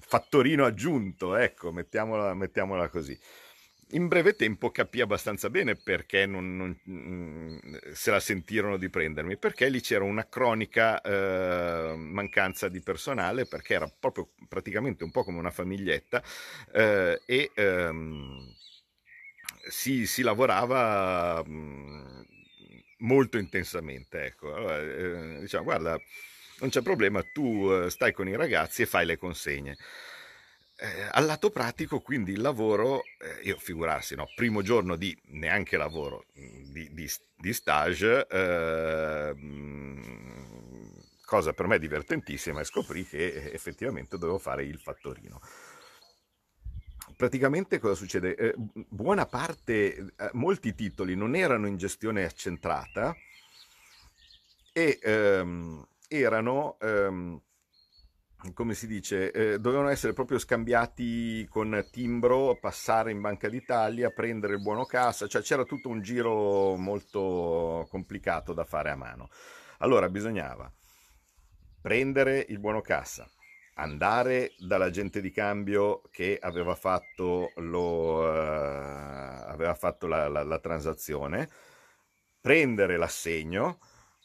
fattorino 0.00 0.64
aggiunto, 0.64 1.34
ecco, 1.36 1.72
mettiamola, 1.72 2.34
mettiamola 2.34 2.88
così 2.88 3.18
in 3.94 4.08
breve 4.08 4.34
tempo 4.34 4.70
capì 4.70 5.00
abbastanza 5.00 5.50
bene 5.50 5.76
perché 5.76 6.26
non, 6.26 6.56
non, 6.56 6.78
mm, 6.88 7.58
se 7.92 8.10
la 8.10 8.20
sentirono 8.20 8.76
di 8.76 8.90
prendermi, 8.90 9.36
perché 9.36 9.68
lì 9.68 9.80
c'era 9.80 10.04
una 10.04 10.28
cronica 10.28 11.00
eh, 11.00 11.94
mancanza 11.96 12.68
di 12.68 12.80
personale, 12.80 13.46
perché 13.46 13.74
era 13.74 13.88
proprio 13.88 14.30
praticamente 14.48 15.04
un 15.04 15.10
po' 15.10 15.24
come 15.24 15.38
una 15.38 15.50
famiglietta 15.50 16.22
eh, 16.72 17.22
e 17.24 17.50
ehm, 17.54 18.54
si, 19.68 20.06
si, 20.06 20.22
lavorava 20.22 21.42
mm, 21.46 22.20
molto 22.98 23.38
intensamente. 23.38 24.24
Ecco. 24.24 24.54
Allora, 24.54 24.78
eh, 24.80 25.40
diciamo, 25.40 25.64
guarda, 25.64 25.98
non 26.60 26.68
c'è 26.70 26.82
problema, 26.82 27.22
tu 27.22 27.70
eh, 27.70 27.90
stai 27.90 28.12
con 28.12 28.28
i 28.28 28.36
ragazzi 28.36 28.82
e 28.82 28.86
fai 28.86 29.06
le 29.06 29.16
consegne. 29.16 29.76
Eh, 30.76 31.08
al 31.12 31.24
lato 31.24 31.50
pratico, 31.50 32.00
quindi 32.00 32.32
il 32.32 32.40
lavoro, 32.40 33.02
eh, 33.20 33.42
io 33.44 33.56
figurarsi, 33.58 34.16
no, 34.16 34.26
primo 34.34 34.60
giorno 34.60 34.96
di 34.96 35.16
neanche 35.26 35.76
lavoro, 35.76 36.24
mm, 36.36 36.72
di, 36.72 36.92
di, 36.92 37.08
di 37.36 37.52
stage, 37.52 38.26
eh, 38.26 39.34
cosa 41.24 41.52
per 41.52 41.68
me 41.68 41.78
divertentissima 41.78 42.60
e 42.60 42.64
scoprì 42.64 43.06
che 43.06 43.52
effettivamente 43.52 44.18
dovevo 44.18 44.38
fare 44.38 44.64
il 44.64 44.80
fattorino. 44.80 45.40
Praticamente 47.16 47.78
cosa 47.78 47.94
succede? 47.94 48.34
Eh, 48.34 48.54
buona 48.56 49.26
parte, 49.26 49.94
eh, 49.94 50.30
molti 50.32 50.74
titoli 50.74 51.14
non 51.14 51.36
erano 51.36 51.68
in 51.68 51.76
gestione 51.76 52.24
accentrata 52.24 53.14
e 54.72 54.98
ehm, 55.00 55.86
erano... 56.08 56.76
Ehm, 56.80 57.40
come 58.52 58.74
si 58.74 58.86
dice, 58.86 59.30
eh, 59.30 59.58
dovevano 59.58 59.88
essere 59.88 60.12
proprio 60.12 60.38
scambiati 60.38 61.46
con 61.48 61.86
timbro, 61.90 62.58
passare 62.60 63.10
in 63.10 63.20
Banca 63.20 63.48
d'Italia, 63.48 64.10
prendere 64.10 64.54
il 64.54 64.62
buono 64.62 64.84
cassa, 64.84 65.26
cioè 65.26 65.40
c'era 65.42 65.64
tutto 65.64 65.88
un 65.88 66.02
giro 66.02 66.76
molto 66.76 67.86
complicato 67.88 68.52
da 68.52 68.64
fare 68.64 68.90
a 68.90 68.96
mano. 68.96 69.30
Allora 69.78 70.08
bisognava 70.08 70.70
prendere 71.80 72.46
il 72.48 72.58
buono 72.60 72.80
cassa, 72.80 73.28
andare 73.74 74.52
dall'agente 74.58 75.20
di 75.20 75.30
cambio 75.30 76.00
che 76.10 76.38
aveva 76.40 76.74
fatto, 76.74 77.52
lo, 77.56 78.20
uh, 78.20 79.46
aveva 79.46 79.74
fatto 79.74 80.06
la, 80.06 80.28
la, 80.28 80.42
la 80.44 80.58
transazione, 80.60 81.50
prendere 82.40 82.96
l'assegno, 82.96 83.80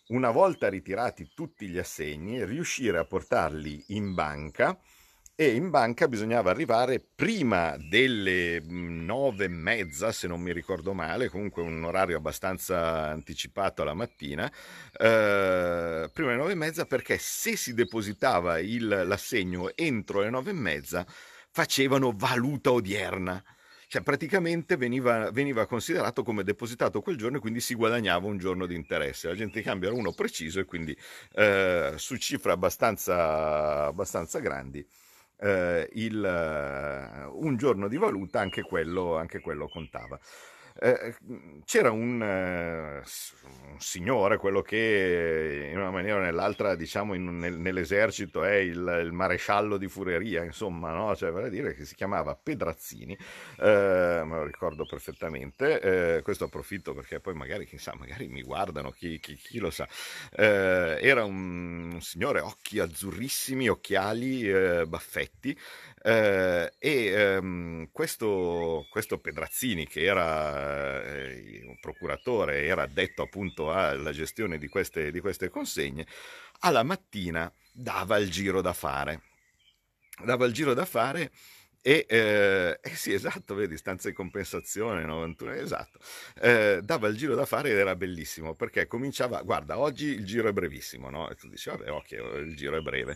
una 0.09 0.31
volta 0.31 0.69
ritirati 0.69 1.31
tutti 1.33 1.67
gli 1.67 1.77
assegni, 1.77 2.43
riuscire 2.45 2.97
a 2.97 3.05
portarli 3.05 3.83
in 3.87 4.13
banca 4.13 4.77
e 5.35 5.55
in 5.55 5.69
banca 5.69 6.07
bisognava 6.09 6.49
arrivare 6.49 6.99
prima 6.99 7.77
delle 7.77 8.59
nove 8.59 9.45
e 9.45 9.47
mezza, 9.47 10.11
se 10.11 10.27
non 10.27 10.41
mi 10.41 10.51
ricordo 10.51 10.93
male, 10.93 11.29
comunque 11.29 11.61
un 11.61 11.81
orario 11.83 12.17
abbastanza 12.17 13.07
anticipato 13.07 13.81
alla 13.81 13.93
mattina, 13.93 14.51
eh, 14.97 16.09
prima 16.11 16.29
delle 16.29 16.41
nove 16.41 16.51
e 16.51 16.55
mezza 16.55 16.85
perché 16.85 17.17
se 17.17 17.55
si 17.55 17.73
depositava 17.73 18.59
il, 18.59 18.85
l'assegno 18.85 19.75
entro 19.75 20.21
le 20.21 20.29
nove 20.29 20.49
e 20.49 20.53
mezza 20.53 21.05
facevano 21.51 22.11
valuta 22.15 22.71
odierna. 22.73 23.41
Cioè 23.89 24.03
praticamente 24.03 24.77
veniva, 24.77 25.31
veniva, 25.31 25.65
considerato 25.65 26.21
come 26.21 26.43
depositato 26.43 27.01
quel 27.01 27.17
giorno 27.17 27.37
e 27.37 27.39
quindi 27.39 27.59
si 27.59 27.73
guadagnava 27.73 28.27
un 28.27 28.37
giorno 28.37 28.67
di 28.67 28.75
interesse. 28.75 29.29
La 29.29 29.33
gente 29.33 29.63
era 29.63 29.91
uno 29.91 30.13
preciso 30.13 30.59
e 30.59 30.65
quindi 30.65 30.95
eh, 31.33 31.93
su 31.95 32.15
cifre 32.17 32.51
abbastanza, 32.51 33.85
abbastanza 33.87 34.37
grandi 34.37 34.87
eh, 35.39 35.89
il, 35.93 37.29
un 37.33 37.57
giorno 37.57 37.87
di 37.87 37.97
valuta 37.97 38.39
anche 38.39 38.61
quello, 38.61 39.17
anche 39.17 39.39
quello 39.39 39.67
contava. 39.67 40.19
Eh, 40.81 41.13
c'era 41.65 41.91
un, 41.91 42.21
uh, 42.21 43.69
un, 43.69 43.79
signore, 43.79 44.37
quello 44.37 44.61
che 44.61 45.67
in 45.71 45.77
una 45.77 45.91
maniera 45.91 46.19
o 46.19 46.21
nell'altra, 46.21 46.75
diciamo, 46.75 47.13
in, 47.15 47.37
nel, 47.37 47.57
nell'esercito 47.57 48.43
è 48.45 48.55
il, 48.55 49.01
il, 49.03 49.11
maresciallo 49.11 49.75
di 49.75 49.89
fureria, 49.89 50.43
insomma, 50.45 50.91
no? 50.93 51.13
cioè, 51.17 51.31
vale 51.31 51.49
dire 51.49 51.75
che 51.75 51.83
si 51.83 51.95
chiamava 51.95 52.33
Pedrazzini, 52.41 53.11
eh, 53.59 54.21
me 54.25 54.35
lo 54.35 54.43
ricordo 54.45 54.85
perfettamente, 54.85 55.81
eh, 56.17 56.21
questo 56.21 56.45
approfitto 56.45 56.93
perché 56.93 57.19
poi 57.19 57.33
magari, 57.33 57.65
chissà, 57.65 57.93
magari 57.97 58.29
mi 58.29 58.41
guardano, 58.41 58.91
chi, 58.91 59.19
chi, 59.19 59.35
chi 59.35 59.59
lo 59.59 59.71
sa, 59.71 59.85
eh, 60.31 60.97
era 61.01 61.25
un, 61.25 61.91
un, 61.93 62.01
signore, 62.01 62.39
occhi 62.39 62.79
azzurrissimi, 62.79 63.67
occhiali, 63.67 64.49
baffetti, 64.87 65.57
eh, 66.01 66.71
e 66.79 67.05
ehm, 67.07 67.89
questo, 67.91 68.85
questo, 68.89 69.19
Pedrazzini, 69.19 69.85
che 69.85 70.03
era 70.03 70.68
eh, 71.03 71.63
un 71.65 71.79
procuratore, 71.79 72.65
era 72.65 72.83
addetto 72.83 73.21
appunto 73.21 73.71
alla 73.71 74.11
gestione 74.11 74.57
di 74.57 74.67
queste, 74.67 75.11
di 75.11 75.19
queste 75.19 75.49
consegne, 75.49 76.05
alla 76.59 76.83
mattina 76.83 77.51
dava 77.71 78.17
il 78.17 78.29
giro 78.29 78.61
da 78.61 78.73
fare. 78.73 79.21
Dava 80.23 80.45
il 80.45 80.53
giro 80.53 80.73
da 80.73 80.85
fare 80.85 81.31
e 81.81 82.05
eh, 82.09 82.79
eh, 82.81 82.89
sì, 82.95 83.13
esatto, 83.13 83.55
vedi, 83.55 83.77
stanza 83.77 84.09
di 84.09 84.13
compensazione 84.13 85.05
91, 85.05 85.53
esatto. 85.53 85.99
Eh, 86.35 86.81
dava 86.83 87.07
il 87.07 87.15
giro 87.15 87.35
da 87.35 87.45
fare 87.45 87.69
ed 87.71 87.77
era 87.77 87.95
bellissimo 87.95 88.53
perché 88.53 88.85
cominciava, 88.87 89.41
guarda, 89.43 89.79
oggi 89.79 90.07
il 90.07 90.25
giro 90.25 90.49
è 90.49 90.53
brevissimo, 90.53 91.09
no? 91.09 91.29
E 91.29 91.35
tu 91.35 91.47
dici, 91.47 91.69
vabbè, 91.69 91.89
ok, 91.89 92.11
il 92.11 92.55
giro 92.55 92.77
è 92.77 92.81
breve 92.81 93.15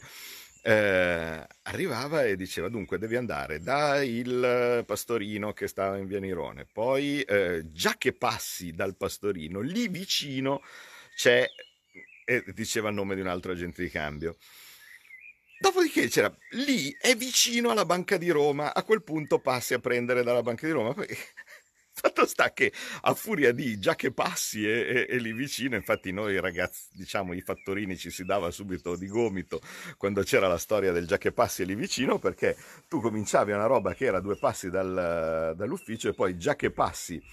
eh, 0.65 1.45
arrivava 1.63 2.23
e 2.23 2.37
diceva 2.37 2.69
dunque 2.69 2.97
devi 2.97 3.17
andare 3.17 3.59
da 3.59 4.01
il 4.01 4.83
pastorino 4.87 5.51
che 5.51 5.67
stava 5.67 5.97
in 5.97 6.07
via 6.07 6.19
Nirone, 6.19 6.65
poi 6.71 7.21
eh, 7.21 7.63
già 7.71 7.95
che 7.97 8.13
passi 8.13 8.71
dal 8.71 8.95
pastorino, 8.95 9.59
lì 9.59 9.89
vicino 9.89 10.61
c'è, 11.15 11.45
e 12.25 12.43
diceva 12.53 12.89
il 12.89 12.95
nome 12.95 13.15
di 13.15 13.21
un 13.21 13.27
altro 13.27 13.51
agente 13.51 13.83
di 13.83 13.89
cambio. 13.89 14.37
Dopodiché 15.59 16.07
c'era 16.07 16.33
lì 16.51 16.95
è 16.99 17.15
vicino 17.15 17.69
alla 17.69 17.85
Banca 17.85 18.17
di 18.17 18.29
Roma, 18.29 18.73
a 18.73 18.83
quel 18.83 19.03
punto 19.03 19.39
passi 19.39 19.73
a 19.73 19.79
prendere 19.79 20.23
dalla 20.23 20.41
Banca 20.41 20.65
di 20.65 20.71
Roma. 20.71 20.93
Fatto 22.05 22.25
sta 22.25 22.51
che 22.51 22.73
a 23.03 23.13
furia 23.13 23.53
di 23.53 23.79
già 23.79 23.95
che 23.95 24.11
passi 24.11 24.67
e, 24.67 25.07
e, 25.07 25.07
e, 25.07 25.17
lì 25.19 25.31
vicino, 25.31 25.77
infatti 25.77 26.11
noi 26.11 26.37
ragazzi, 26.37 26.89
diciamo 26.91 27.31
i 27.31 27.39
fattorini 27.39 27.95
ci 27.95 28.09
si 28.09 28.25
dava 28.25 28.51
subito 28.51 28.97
di 28.97 29.07
gomito 29.07 29.61
quando 29.95 30.21
c'era 30.21 30.49
la 30.49 30.57
storia 30.57 30.91
del 30.91 31.07
già 31.07 31.17
che 31.17 31.31
passi 31.31 31.61
e 31.61 31.65
lì 31.65 31.75
vicino, 31.75 32.19
perché 32.19 32.57
tu 32.89 32.99
cominciavi 32.99 33.53
una 33.53 33.67
roba 33.67 33.93
che 33.93 34.03
era 34.03 34.19
due 34.19 34.35
passi 34.35 34.69
dal, 34.69 35.53
dall'ufficio 35.55 36.09
e 36.09 36.13
poi 36.13 36.37
già 36.37 36.57
che 36.57 36.71
passi 36.71 37.23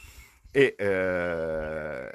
e 0.52 0.76
eh, 0.78 2.10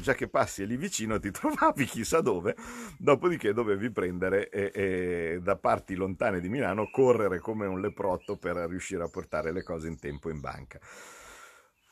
già 0.00 0.14
che 0.14 0.26
passi 0.26 0.62
e 0.62 0.66
lì 0.66 0.76
vicino 0.76 1.20
ti 1.20 1.30
trovavi 1.32 1.84
chissà 1.84 2.20
dove, 2.20 2.56
dopodiché 2.98 3.52
dovevi 3.52 3.92
prendere 3.92 4.48
e, 4.48 4.72
e, 4.74 5.38
da 5.40 5.54
parti 5.54 5.94
lontane 5.94 6.40
di 6.40 6.48
Milano 6.48 6.90
correre 6.90 7.38
come 7.38 7.66
un 7.66 7.80
leprotto 7.80 8.36
per 8.36 8.56
riuscire 8.56 9.04
a 9.04 9.08
portare 9.08 9.52
le 9.52 9.62
cose 9.62 9.86
in 9.86 10.00
tempo 10.00 10.30
in 10.30 10.40
banca. 10.40 10.80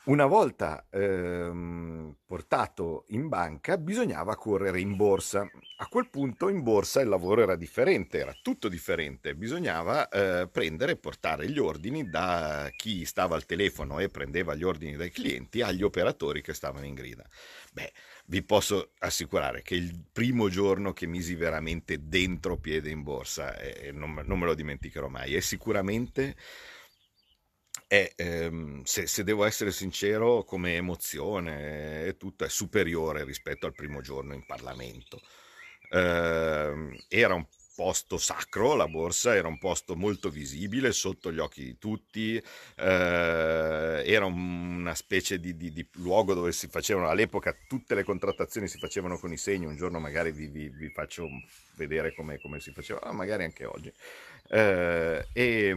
Una 0.06 0.26
volta 0.26 0.86
ehm, 0.90 2.14
portato 2.26 3.06
in 3.08 3.28
banca 3.28 3.78
bisognava 3.78 4.36
correre 4.36 4.78
in 4.78 4.96
borsa. 4.96 5.48
A 5.78 5.86
quel 5.86 6.10
punto 6.10 6.50
in 6.50 6.62
borsa 6.62 7.00
il 7.00 7.08
lavoro 7.08 7.40
era 7.40 7.56
differente, 7.56 8.18
era 8.18 8.36
tutto 8.42 8.68
differente. 8.68 9.34
Bisognava 9.34 10.06
eh, 10.08 10.46
prendere 10.48 10.92
e 10.92 10.96
portare 10.96 11.48
gli 11.48 11.58
ordini 11.58 12.10
da 12.10 12.68
chi 12.76 13.06
stava 13.06 13.34
al 13.34 13.46
telefono 13.46 13.98
e 13.98 14.08
prendeva 14.08 14.54
gli 14.54 14.62
ordini 14.62 14.94
dai 14.94 15.10
clienti 15.10 15.62
agli 15.62 15.82
operatori 15.82 16.42
che 16.42 16.52
stavano 16.52 16.84
in 16.84 16.92
grida. 16.92 17.26
Beh, 17.72 17.90
vi 18.26 18.42
posso 18.42 18.90
assicurare 18.98 19.62
che 19.62 19.74
il 19.74 20.04
primo 20.12 20.50
giorno 20.50 20.92
che 20.92 21.06
misi 21.06 21.34
veramente 21.34 22.06
dentro 22.06 22.58
piede 22.58 22.90
in 22.90 23.02
borsa, 23.02 23.56
e 23.56 23.90
non, 23.90 24.22
non 24.26 24.38
me 24.38 24.44
lo 24.44 24.54
dimenticherò 24.54 25.08
mai, 25.08 25.34
è 25.34 25.40
sicuramente 25.40 26.36
è, 27.86 28.12
ehm, 28.16 28.82
se, 28.84 29.06
se, 29.06 29.24
devo 29.24 29.44
essere 29.44 29.70
sincero, 29.70 30.44
come 30.44 30.76
emozione 30.76 32.04
e 32.06 32.16
tutto, 32.16 32.44
è 32.44 32.48
superiore 32.48 33.24
rispetto 33.24 33.66
al 33.66 33.74
primo 33.74 34.00
giorno 34.00 34.34
in 34.34 34.44
Parlamento. 34.46 35.20
Eh, 35.90 37.04
era 37.08 37.34
un 37.34 37.46
posto 37.74 38.18
sacro, 38.18 38.74
la 38.76 38.86
borsa 38.86 39.34
era 39.34 39.48
un 39.48 39.58
posto 39.58 39.96
molto 39.96 40.30
visibile 40.30 40.92
sotto 40.92 41.32
gli 41.32 41.38
occhi 41.38 41.64
di 41.64 41.78
tutti, 41.78 42.36
eh, 42.36 42.42
era 44.06 44.24
una 44.24 44.94
specie 44.94 45.40
di, 45.40 45.56
di, 45.56 45.72
di, 45.72 45.86
luogo 45.94 46.34
dove 46.34 46.52
si 46.52 46.68
facevano, 46.68 47.08
all'epoca 47.08 47.56
tutte 47.66 47.94
le 47.94 48.04
contrattazioni 48.04 48.68
si 48.68 48.78
facevano 48.78 49.18
con 49.18 49.32
i 49.32 49.36
segni, 49.36 49.66
un 49.66 49.76
giorno 49.76 49.98
magari 49.98 50.30
vi, 50.30 50.46
vi, 50.46 50.68
vi 50.68 50.88
faccio 50.90 51.28
vedere 51.74 52.14
come, 52.14 52.38
si 52.60 52.70
faceva, 52.72 53.12
magari 53.12 53.44
anche 53.44 53.64
oggi. 53.64 53.92
Eh, 54.48 55.26
e, 55.32 55.74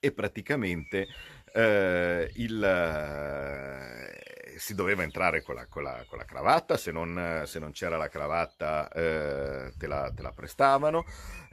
e 0.00 0.12
praticamente 0.12 1.06
eh, 1.52 2.30
il, 2.34 2.62
eh, 2.62 4.58
si 4.58 4.74
doveva 4.74 5.02
entrare 5.02 5.42
con 5.42 5.54
la, 5.54 5.66
con 5.66 5.82
la, 5.82 6.04
con 6.06 6.18
la 6.18 6.24
cravatta, 6.24 6.76
se 6.76 6.92
non, 6.92 7.42
se 7.46 7.58
non, 7.58 7.72
c'era 7.72 7.96
la 7.96 8.08
cravatta 8.08 8.88
eh, 8.90 9.72
te, 9.76 9.86
la, 9.86 10.12
te 10.14 10.22
la 10.22 10.32
prestavano, 10.32 11.04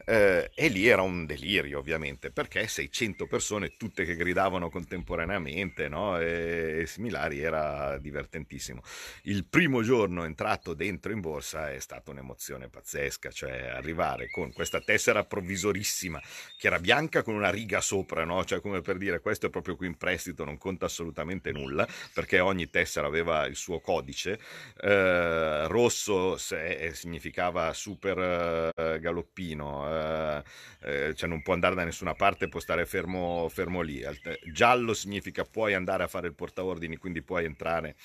eh, 0.06 0.52
e 0.54 0.68
lì 0.68 0.88
era 0.88 1.02
un 1.02 1.26
delirio, 1.26 1.80
ovviamente, 1.80 2.32
perché 2.32 2.68
600 2.68 3.28
persone, 3.28 3.76
tutte 3.78 4.06
che 4.06 4.16
gridavano 4.16 4.70
contemporaneamente 4.70 5.88
no? 5.88 6.20
e, 6.20 6.80
e, 6.82 6.86
similari, 6.86 7.40
era 7.40 7.98
divertentissimo. 7.98 8.82
Il 9.24 9.46
primo 9.46 9.82
giorno 9.82 10.24
entrato 10.26 10.74
dentro 10.74 11.12
in 11.12 11.22
borsa 11.22 11.72
è 11.72 11.80
stata 11.80 12.12
un'emozione 12.12 12.70
pazzesca, 12.70 13.32
cioè 13.32 13.68
arrivare 13.68 14.30
con 14.30 14.52
questa 14.52 14.82
tessera 14.82 15.24
provvisorissima 15.24 16.22
che 16.58 16.68
era 16.68 16.80
bianca 16.80 17.24
con 17.24 17.36
una 17.36 17.50
riga 17.50 17.82
sopra, 17.82 18.24
no? 18.24 18.44
cioè 18.46 18.62
come 18.62 18.82
per 18.82 18.98
dire 18.98 19.20
questo 19.20 19.48
è 19.48 19.50
proprio 19.50 19.76
qui 19.76 19.88
in 19.88 19.98
prestito, 19.98 20.44
non 20.44 20.58
conta 20.58 20.86
assolutamente 20.86 21.52
nulla, 21.52 21.88
perché 22.14 22.40
ogni 22.40 22.70
tessera 22.70 23.08
aveva 23.08 23.46
il 23.46 23.56
suo 23.56 23.80
codice. 23.80 24.40
Eh, 24.82 25.68
rosso 25.68 26.38
se, 26.38 26.92
significava 26.94 27.74
super 27.74 28.72
eh, 28.76 29.00
galoppino 29.00 29.93
eh, 29.94 30.44
eh, 30.82 31.14
cioè 31.16 31.30
non 31.30 31.42
può 31.42 31.54
andare 31.54 31.76
da 31.76 31.84
nessuna 31.84 32.14
parte, 32.14 32.50
può 32.50 32.60
stare 32.60 32.86
fermo, 32.86 33.48
fermo 33.50 33.82
lì. 33.82 34.04
Giallo 34.52 34.94
significa 34.94 35.44
puoi 35.44 35.74
andare 35.74 36.04
a 36.04 36.08
fare 36.08 36.28
il 36.28 36.34
portaordini, 36.34 36.98
quindi 36.98 37.22
puoi 37.22 37.46
entrare 37.46 37.96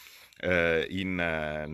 eh, 0.40 0.87
in, 0.90 1.14
nel, 1.14 1.66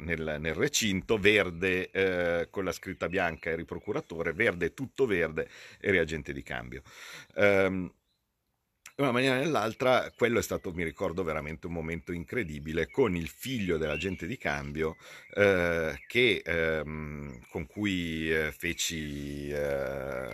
nel, 0.00 0.36
nel, 0.40 0.54
recinto, 0.54 1.18
verde 1.18 1.90
eh, 1.90 2.48
con 2.50 2.64
la 2.64 2.72
scritta 2.72 3.08
bianca 3.08 3.50
eri 3.50 3.64
procuratore, 3.64 4.32
verde 4.32 4.74
tutto 4.74 5.06
verde 5.06 5.48
eri 5.80 5.98
agente 5.98 6.32
di 6.32 6.42
cambio. 6.42 6.82
Um, 7.34 7.92
in 8.98 9.04
una 9.04 9.12
maniera 9.12 9.36
o 9.36 9.38
nell'altra, 9.38 10.10
quello 10.16 10.40
è 10.40 10.42
stato, 10.42 10.72
mi 10.72 10.82
ricordo, 10.82 11.22
veramente 11.22 11.68
un 11.68 11.72
momento 11.72 12.10
incredibile 12.10 12.90
con 12.90 13.14
il 13.14 13.28
figlio 13.28 13.78
dell'agente 13.78 14.26
di 14.26 14.36
cambio 14.36 14.96
eh, 15.34 16.02
che, 16.08 16.42
ehm, 16.44 17.46
con 17.48 17.66
cui 17.66 18.28
eh, 18.28 18.50
feci 18.50 19.50
eh, 19.50 20.28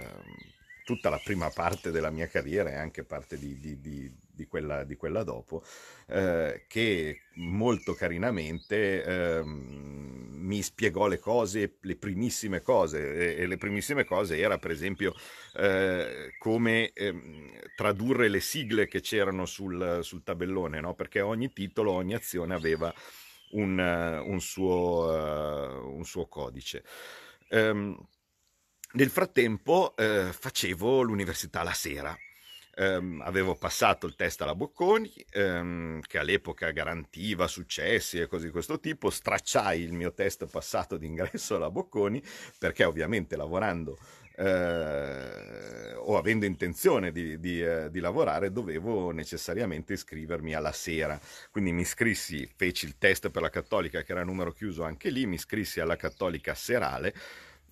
tutta 0.82 1.10
la 1.10 1.20
prima 1.22 1.50
parte 1.50 1.90
della 1.90 2.08
mia 2.08 2.26
carriera 2.26 2.70
e 2.70 2.76
anche 2.76 3.04
parte 3.04 3.38
di, 3.38 3.60
di, 3.60 3.80
di, 3.82 4.10
di 4.34 4.46
quella, 4.46 4.84
quella, 4.96 5.22
dopo, 5.22 5.62
eh, 6.08 6.64
che 6.68 7.22
molto 7.34 7.94
carinamente 7.94 9.02
ehm, 9.02 10.28
mi 10.44 10.62
spiegò 10.62 11.06
le 11.06 11.18
cose, 11.18 11.76
le 11.80 11.96
primissime 11.96 12.60
cose, 12.60 13.36
e, 13.36 13.42
e 13.42 13.46
le 13.46 13.56
primissime 13.56 14.04
cose 14.04 14.38
era 14.38 14.58
per 14.58 14.70
esempio 14.70 15.14
eh, 15.56 16.34
come 16.38 16.92
eh, 16.92 17.14
tradurre 17.76 18.28
le 18.28 18.40
sigle 18.40 18.86
che 18.86 19.00
c'erano 19.00 19.46
sul, 19.46 20.00
sul 20.02 20.22
tabellone, 20.22 20.80
no? 20.80 20.94
perché 20.94 21.20
ogni 21.20 21.52
titolo, 21.52 21.92
ogni 21.92 22.14
azione 22.14 22.54
aveva 22.54 22.92
un, 23.52 23.78
un, 23.78 24.40
suo, 24.40 25.06
uh, 25.06 25.96
un 25.96 26.04
suo, 26.04 26.26
codice. 26.26 26.84
Um, 27.50 27.96
nel 28.94 29.10
frattempo 29.10 29.96
eh, 29.96 30.32
facevo 30.32 31.02
l'università 31.02 31.62
la 31.62 31.72
sera 31.72 32.16
ehm, 32.76 33.22
avevo 33.24 33.54
passato 33.54 34.06
il 34.06 34.14
test 34.16 34.40
alla 34.42 34.54
Bocconi, 34.54 35.12
ehm, 35.30 36.00
che 36.00 36.18
all'epoca 36.18 36.70
garantiva 36.70 37.46
successi 37.46 38.18
e 38.18 38.26
cose 38.26 38.46
di 38.46 38.52
questo 38.52 38.80
tipo, 38.80 39.10
stracciai 39.10 39.80
il 39.80 39.92
mio 39.92 40.12
test 40.12 40.46
passato 40.46 40.96
d'ingresso 40.96 41.56
alla 41.56 41.70
Bocconi, 41.70 42.22
perché 42.58 42.84
ovviamente 42.84 43.36
lavorando 43.36 43.98
eh, 44.36 45.94
o 45.94 46.16
avendo 46.18 46.44
intenzione 46.44 47.12
di, 47.12 47.38
di, 47.38 47.62
eh, 47.62 47.88
di, 47.90 48.00
lavorare 48.00 48.50
dovevo 48.50 49.10
necessariamente 49.12 49.92
iscrivermi 49.92 50.54
alla 50.54 50.72
sera. 50.72 51.20
Quindi 51.50 51.72
mi 51.72 51.82
iscrissi, 51.82 52.48
feci 52.56 52.86
il 52.86 52.98
test 52.98 53.30
per 53.30 53.42
la 53.42 53.50
cattolica 53.50 54.02
che 54.02 54.12
era 54.12 54.24
numero 54.24 54.52
chiuso 54.52 54.82
anche 54.82 55.10
lì, 55.10 55.26
mi 55.26 55.36
iscrissi 55.36 55.80
alla 55.80 55.96
cattolica 55.96 56.54
serale 56.54 57.14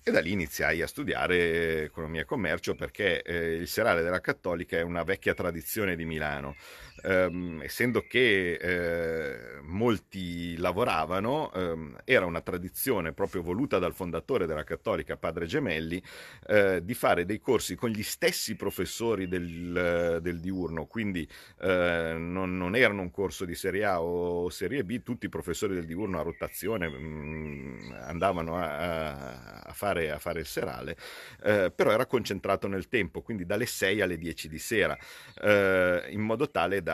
e 0.03 0.11
da 0.11 0.19
lì 0.19 0.31
iniziai 0.31 0.81
a 0.81 0.87
studiare 0.87 1.83
economia 1.83 2.21
e 2.21 2.25
commercio 2.25 2.75
perché 2.75 3.21
eh, 3.21 3.53
il 3.53 3.67
serale 3.67 4.01
della 4.01 4.19
Cattolica 4.19 4.77
è 4.77 4.81
una 4.81 5.03
vecchia 5.03 5.33
tradizione 5.33 5.95
di 5.95 6.03
Milano 6.03 6.55
ehm, 7.03 7.61
essendo 7.63 8.05
che 8.07 8.53
eh, 8.53 9.59
molti 9.61 10.57
lavoravano, 10.57 11.51
ehm, 11.53 11.97
era 12.05 12.25
una 12.25 12.41
tradizione 12.41 13.11
proprio 13.11 13.41
voluta 13.41 13.79
dal 13.79 13.93
fondatore 13.93 14.45
della 14.45 14.63
Cattolica, 14.63 15.17
Padre 15.17 15.45
Gemelli, 15.45 16.01
eh, 16.47 16.83
di 16.83 16.93
fare 16.93 17.25
dei 17.25 17.39
corsi 17.39 17.75
con 17.75 17.89
gli 17.89 18.03
stessi 18.03 18.55
professori 18.55 19.27
del, 19.27 20.19
del 20.21 20.39
diurno, 20.39 20.85
quindi 20.85 21.27
eh, 21.59 22.15
non, 22.17 22.57
non, 22.57 22.75
erano 22.75 23.01
un 23.01 23.11
corso 23.11 23.45
di 23.45 23.55
Serie 23.55 23.85
A 23.85 24.01
o 24.01 24.49
Serie 24.49 24.83
B, 24.83 25.03
tutti 25.03 25.25
i 25.25 25.29
professori 25.29 25.73
del 25.73 25.85
diurno 25.85 26.19
a 26.19 26.23
rotazione 26.23 26.87
mh, 26.87 26.93
mm, 26.93 27.91
andavano 28.03 28.57
a, 28.57 29.61
a, 29.61 29.73
fare, 29.73 30.11
a, 30.11 30.19
fare, 30.19 30.39
il 30.39 30.45
serale, 30.45 30.95
eh, 31.43 31.71
però 31.73 31.91
era 31.91 32.05
concentrato 32.05 32.67
nel 32.67 32.87
tempo, 32.87 33.21
quindi 33.21 33.45
dalle 33.45 33.65
6 33.65 34.01
alle 34.01 34.17
10 34.17 34.47
di 34.49 34.59
sera, 34.59 34.97
eh, 35.41 36.07
in 36.09 36.21
modo 36.21 36.49
tale 36.49 36.81
da 36.81 36.92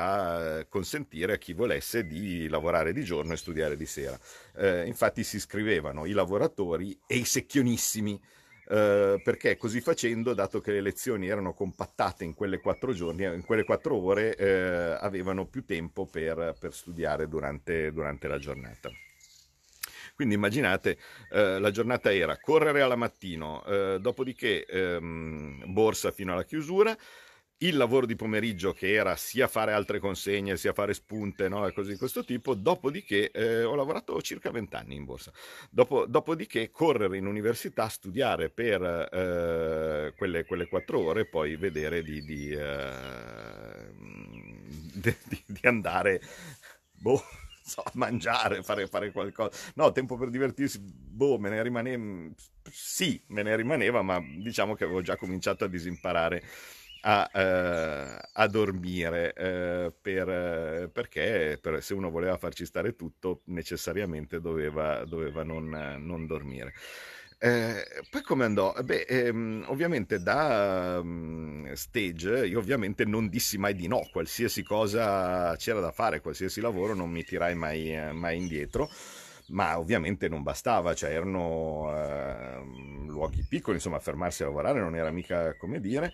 consentire 0.69 1.33
a 1.33 1.37
chi 1.37 1.53
volesse 1.53 2.05
di 2.05 2.47
lavorare 2.47 2.93
di 2.93 3.03
giorno 3.03 3.33
e 3.33 3.37
studiare 3.37 3.75
di 3.75 3.85
sera. 3.85 4.17
Eh, 4.55 4.85
infatti 4.85 5.23
si 5.23 5.37
iscrivevano 5.37 6.05
i 6.05 6.11
lavoratori 6.11 6.97
e 7.07 7.15
i 7.17 7.25
secchionissimi. 7.25 8.21
Uh, 8.69 9.19
perché 9.23 9.57
così 9.57 9.81
facendo, 9.81 10.35
dato 10.35 10.61
che 10.61 10.71
le 10.71 10.81
lezioni 10.81 11.27
erano 11.27 11.55
compattate 11.55 12.23
in 12.23 12.35
quelle 12.35 12.59
quattro 12.59 12.93
giorni, 12.93 13.23
in 13.23 13.43
quelle 13.43 13.63
quattro 13.63 13.95
ore, 13.95 14.35
uh, 14.37 15.03
avevano 15.03 15.47
più 15.47 15.65
tempo 15.65 16.05
per, 16.05 16.55
per 16.59 16.71
studiare 16.71 17.27
durante, 17.27 17.91
durante, 17.91 18.27
la 18.27 18.37
giornata. 18.37 18.91
Quindi 20.13 20.35
immaginate, 20.35 20.99
uh, 21.31 21.59
la 21.59 21.71
giornata 21.71 22.13
era 22.13 22.37
correre 22.37 22.81
alla 22.81 22.95
mattino, 22.95 23.63
dopodiché 23.99 24.67
um, 24.99 25.63
borsa 25.73 26.11
fino 26.11 26.33
alla 26.33 26.45
chiusura, 26.45 26.95
il 27.59 27.75
lavoro 27.75 28.05
di 28.05 28.15
pomeriggio 28.15 28.71
che 28.73 28.93
era 28.93 29.15
sia 29.15 29.47
fare 29.47 29.73
altre 29.73 29.99
consegne 29.99 30.55
sia 30.55 30.71
fare 30.71 30.93
spunte 30.93 31.49
no? 31.49 31.67
e 31.67 31.73
cose 31.73 31.91
di 31.91 31.97
questo 31.97 32.23
tipo, 32.23 32.53
dopodiché 32.53 33.31
eh, 33.31 33.63
ho 33.63 33.75
lavorato 33.75 34.21
circa 34.21 34.51
vent'anni 34.51 34.95
in 34.95 35.05
borsa, 35.05 35.31
Dopo, 35.69 36.05
dopodiché 36.05 36.69
correre 36.69 37.17
in 37.17 37.25
università, 37.25 37.89
studiare 37.89 38.49
per 38.49 38.81
eh, 38.81 40.13
quelle, 40.15 40.45
quelle, 40.45 40.67
quattro 40.67 40.99
ore 40.99 41.21
e 41.21 41.25
poi 41.25 41.55
vedere 41.57 42.01
di, 42.01 42.23
di, 42.23 42.51
eh, 42.51 43.91
di, 44.93 45.43
di 45.45 45.67
andare 45.67 46.21
boh, 46.91 47.21
so, 47.61 47.83
mangiare, 47.93 48.63
fare, 48.63 48.87
fare, 48.87 49.11
qualcosa. 49.11 49.51
No, 49.75 49.91
tempo 49.91 50.17
per 50.17 50.29
divertirsi, 50.29 50.79
boh, 50.81 51.37
me 51.37 51.49
ne 51.49 51.61
rimaneva, 51.61 52.31
sì, 52.71 53.21
me 53.27 53.43
ne 53.43 53.55
rimaneva, 53.55 54.01
ma 54.01 54.19
diciamo 54.19 54.75
che 54.75 54.85
avevo 54.85 55.01
già 55.01 55.17
cominciato 55.17 55.65
a 55.65 55.67
disimparare 55.67 56.43
a, 57.01 57.29
eh, 57.33 58.29
a 58.33 58.47
dormire 58.47 59.33
eh, 59.33 59.93
per, 60.01 60.89
perché 60.91 61.57
per, 61.61 61.81
se 61.83 61.93
uno 61.93 62.09
voleva 62.09 62.37
farci 62.37 62.65
stare 62.65 62.95
tutto 62.95 63.41
necessariamente 63.45 64.41
doveva, 64.41 65.03
doveva 65.05 65.43
non, 65.43 65.97
non 65.99 66.25
dormire. 66.25 66.73
Eh, 67.41 67.85
poi 68.09 68.21
come 68.21 68.43
andò? 68.43 68.73
Beh, 68.83 69.05
ehm, 69.07 69.63
ovviamente 69.67 70.21
da 70.21 70.99
um, 71.01 71.71
stage 71.73 72.45
io 72.45 72.59
ovviamente 72.59 73.05
non 73.05 73.29
dissi 73.29 73.57
mai 73.57 73.75
di 73.75 73.87
no, 73.87 74.05
qualsiasi 74.11 74.61
cosa 74.61 75.55
c'era 75.55 75.79
da 75.79 75.91
fare, 75.93 76.19
qualsiasi 76.19 76.59
lavoro 76.59 76.93
non 76.93 77.09
mi 77.09 77.23
tirai 77.23 77.55
mai, 77.55 77.95
eh, 77.95 78.11
mai 78.11 78.37
indietro 78.37 78.89
ma 79.51 79.79
ovviamente 79.79 80.27
non 80.27 80.43
bastava, 80.43 80.93
cioè 80.93 81.11
erano 81.11 81.89
eh, 81.95 82.61
luoghi 83.07 83.45
piccoli, 83.47 83.77
insomma 83.77 83.99
fermarsi 83.99 84.43
a 84.43 84.45
lavorare 84.45 84.79
non 84.79 84.95
era 84.95 85.09
mica 85.11 85.55
come 85.57 85.79
dire. 85.79 86.13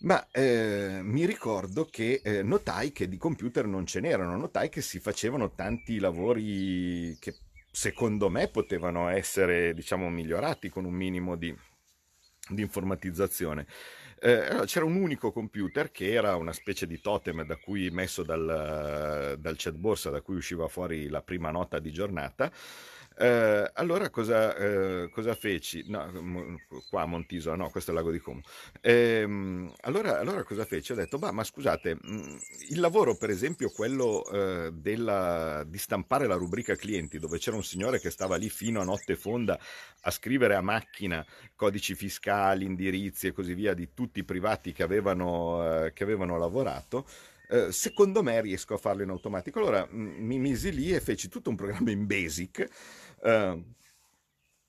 Ma 0.00 0.26
eh, 0.30 1.00
mi 1.02 1.24
ricordo 1.24 1.86
che 1.86 2.20
eh, 2.22 2.42
notai 2.42 2.92
che 2.92 3.08
di 3.08 3.16
computer 3.16 3.66
non 3.66 3.86
ce 3.86 4.00
n'erano, 4.00 4.36
notai 4.36 4.68
che 4.68 4.82
si 4.82 5.00
facevano 5.00 5.54
tanti 5.54 5.98
lavori 5.98 7.16
che 7.18 7.34
secondo 7.70 8.28
me 8.28 8.48
potevano 8.48 9.08
essere, 9.08 9.72
diciamo, 9.72 10.10
migliorati 10.10 10.68
con 10.68 10.84
un 10.84 10.92
minimo 10.92 11.34
di, 11.36 11.54
di 12.48 12.60
informatizzazione. 12.60 13.66
Eh, 14.18 14.62
c'era 14.64 14.84
un 14.84 14.96
unico 14.96 15.32
computer 15.32 15.90
che 15.90 16.12
era 16.12 16.36
una 16.36 16.52
specie 16.52 16.86
di 16.86 17.00
totem 17.00 17.44
da 17.44 17.56
cui 17.56 17.90
messo 17.90 18.22
dal, 18.22 19.36
dal 19.38 19.54
chat 19.56 19.74
borsa 19.74 20.10
da 20.10 20.20
cui 20.22 20.36
usciva 20.36 20.68
fuori 20.68 21.08
la 21.08 21.22
prima 21.22 21.50
nota 21.50 21.78
di 21.78 21.92
giornata 21.92 22.50
eh, 23.18 23.70
allora 23.74 24.10
cosa, 24.10 24.54
eh, 24.56 25.08
cosa 25.10 25.34
feci? 25.34 25.84
No, 25.88 26.60
qua 26.90 27.02
a 27.02 27.06
Montiso, 27.06 27.54
no, 27.54 27.70
questo 27.70 27.90
è 27.90 27.94
il 27.94 28.00
lago 28.00 28.12
di 28.12 28.18
Como. 28.18 28.42
Eh, 28.82 29.22
allora, 29.80 30.18
allora, 30.18 30.42
cosa 30.42 30.66
feci? 30.66 30.92
Ho 30.92 30.94
detto, 30.94 31.18
bah, 31.18 31.30
ma 31.30 31.42
scusate, 31.42 31.94
mm, 31.94 32.36
il 32.68 32.80
lavoro 32.80 33.16
per 33.16 33.30
esempio 33.30 33.70
quello 33.70 34.28
eh, 34.30 34.70
della, 34.72 35.64
di 35.66 35.78
stampare 35.78 36.26
la 36.26 36.34
rubrica 36.34 36.76
clienti, 36.76 37.18
dove 37.18 37.38
c'era 37.38 37.56
un 37.56 37.64
signore 37.64 38.00
che 38.00 38.10
stava 38.10 38.36
lì 38.36 38.50
fino 38.50 38.80
a 38.80 38.84
notte 38.84 39.16
fonda 39.16 39.58
a 40.02 40.10
scrivere 40.10 40.54
a 40.54 40.60
macchina 40.60 41.24
codici 41.54 41.94
fiscali, 41.94 42.66
indirizzi 42.66 43.28
e 43.28 43.32
così 43.32 43.54
via 43.54 43.72
di 43.72 43.94
tutti 43.94 44.18
i 44.20 44.24
privati 44.24 44.72
che 44.72 44.82
avevano, 44.82 45.84
eh, 45.86 45.92
che 45.94 46.02
avevano 46.02 46.36
lavorato, 46.36 47.06
Uh, 47.48 47.70
secondo 47.70 48.24
me 48.24 48.40
riesco 48.40 48.74
a 48.74 48.76
farlo 48.76 49.04
in 49.04 49.10
automatico. 49.10 49.60
Allora 49.60 49.88
mm, 49.88 50.16
mi 50.18 50.36
misi 50.38 50.72
lì 50.72 50.92
e 50.92 51.00
feci 51.00 51.28
tutto 51.28 51.48
un 51.48 51.54
programma 51.54 51.92
in 51.92 52.04
Basic 52.04 52.68
eh, 53.22 53.64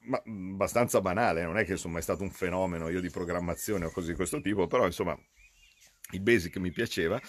ma 0.07 0.21
abbastanza 0.25 1.01
banale, 1.01 1.43
non 1.43 1.57
è 1.57 1.65
che 1.65 1.77
sono 1.77 1.93
mai 1.93 2.01
stato 2.01 2.23
un 2.23 2.31
fenomeno 2.31 2.89
io 2.89 3.01
di 3.01 3.09
programmazione 3.09 3.85
o 3.85 3.91
cose 3.91 4.09
di 4.09 4.15
questo 4.15 4.41
tipo, 4.41 4.67
però 4.67 4.85
insomma 4.85 5.17
il 6.11 6.21
Basic 6.21 6.55
mi 6.57 6.71
piaceva, 6.71 7.19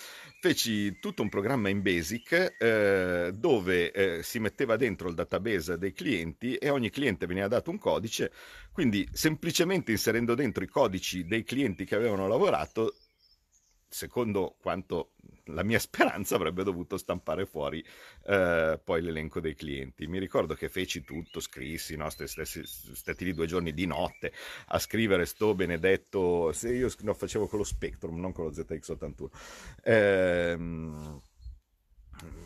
feci 0.41 1.01
tutto 1.01 1.23
un 1.23 1.29
programma 1.29 1.69
in 1.69 1.83
Basic 1.83 2.57
eh, 2.59 3.33
dove 3.35 3.91
eh, 3.91 4.23
si 4.23 4.39
metteva 4.39 4.77
dentro 4.77 5.09
il 5.09 5.15
database 5.15 5.79
dei 5.79 5.93
clienti 5.93 6.55
e 6.55 6.69
ogni 6.69 6.91
cliente 6.91 7.27
veniva 7.27 7.49
dato 7.49 7.71
un 7.71 7.79
codice, 7.79 8.31
quindi 8.71 9.09
semplicemente 9.13 9.91
inserendo 9.91 10.35
dentro 10.37 10.63
i 10.63 10.69
codici 10.69 11.25
dei 11.25 11.43
clienti 11.43 11.85
che 11.85 11.97
avevano 11.97 12.29
lavorato 12.29 12.95
secondo 13.89 14.57
quanto 14.61 15.15
la 15.49 15.63
mia 15.63 15.79
speranza 15.79 16.35
avrebbe 16.35 16.63
dovuto 16.65 16.97
stampare 16.97 17.47
fuori 17.47 17.85
eh, 18.27 18.81
poi 18.83 19.03
l'elenco 19.03 19.41
dei 19.41 19.55
clienti. 19.55 20.07
Mi 20.07 20.19
ricordo 20.19 20.55
che 20.55 20.69
feci 20.69 21.03
tutto, 21.03 21.41
scrissi, 21.41 21.97
no, 21.97 22.09
stati 22.11 23.25
lì 23.25 23.33
due 23.33 23.47
giorni 23.47 23.73
di 23.73 23.87
notte 23.87 24.33
a 24.69 24.79
scrivere 24.79 25.27
sto 25.27 25.55
benedetto, 25.55 26.53
se 26.53 26.73
io 26.73 26.91
no, 27.01 27.15
facevo 27.15 27.47
con 27.47 27.59
lo 27.59 27.65
Spectrum, 27.65 28.19
non 28.19 28.33
con 28.33 28.45
lo 28.47 28.51
ZX81. 28.51 29.27
Eh, 29.83 30.59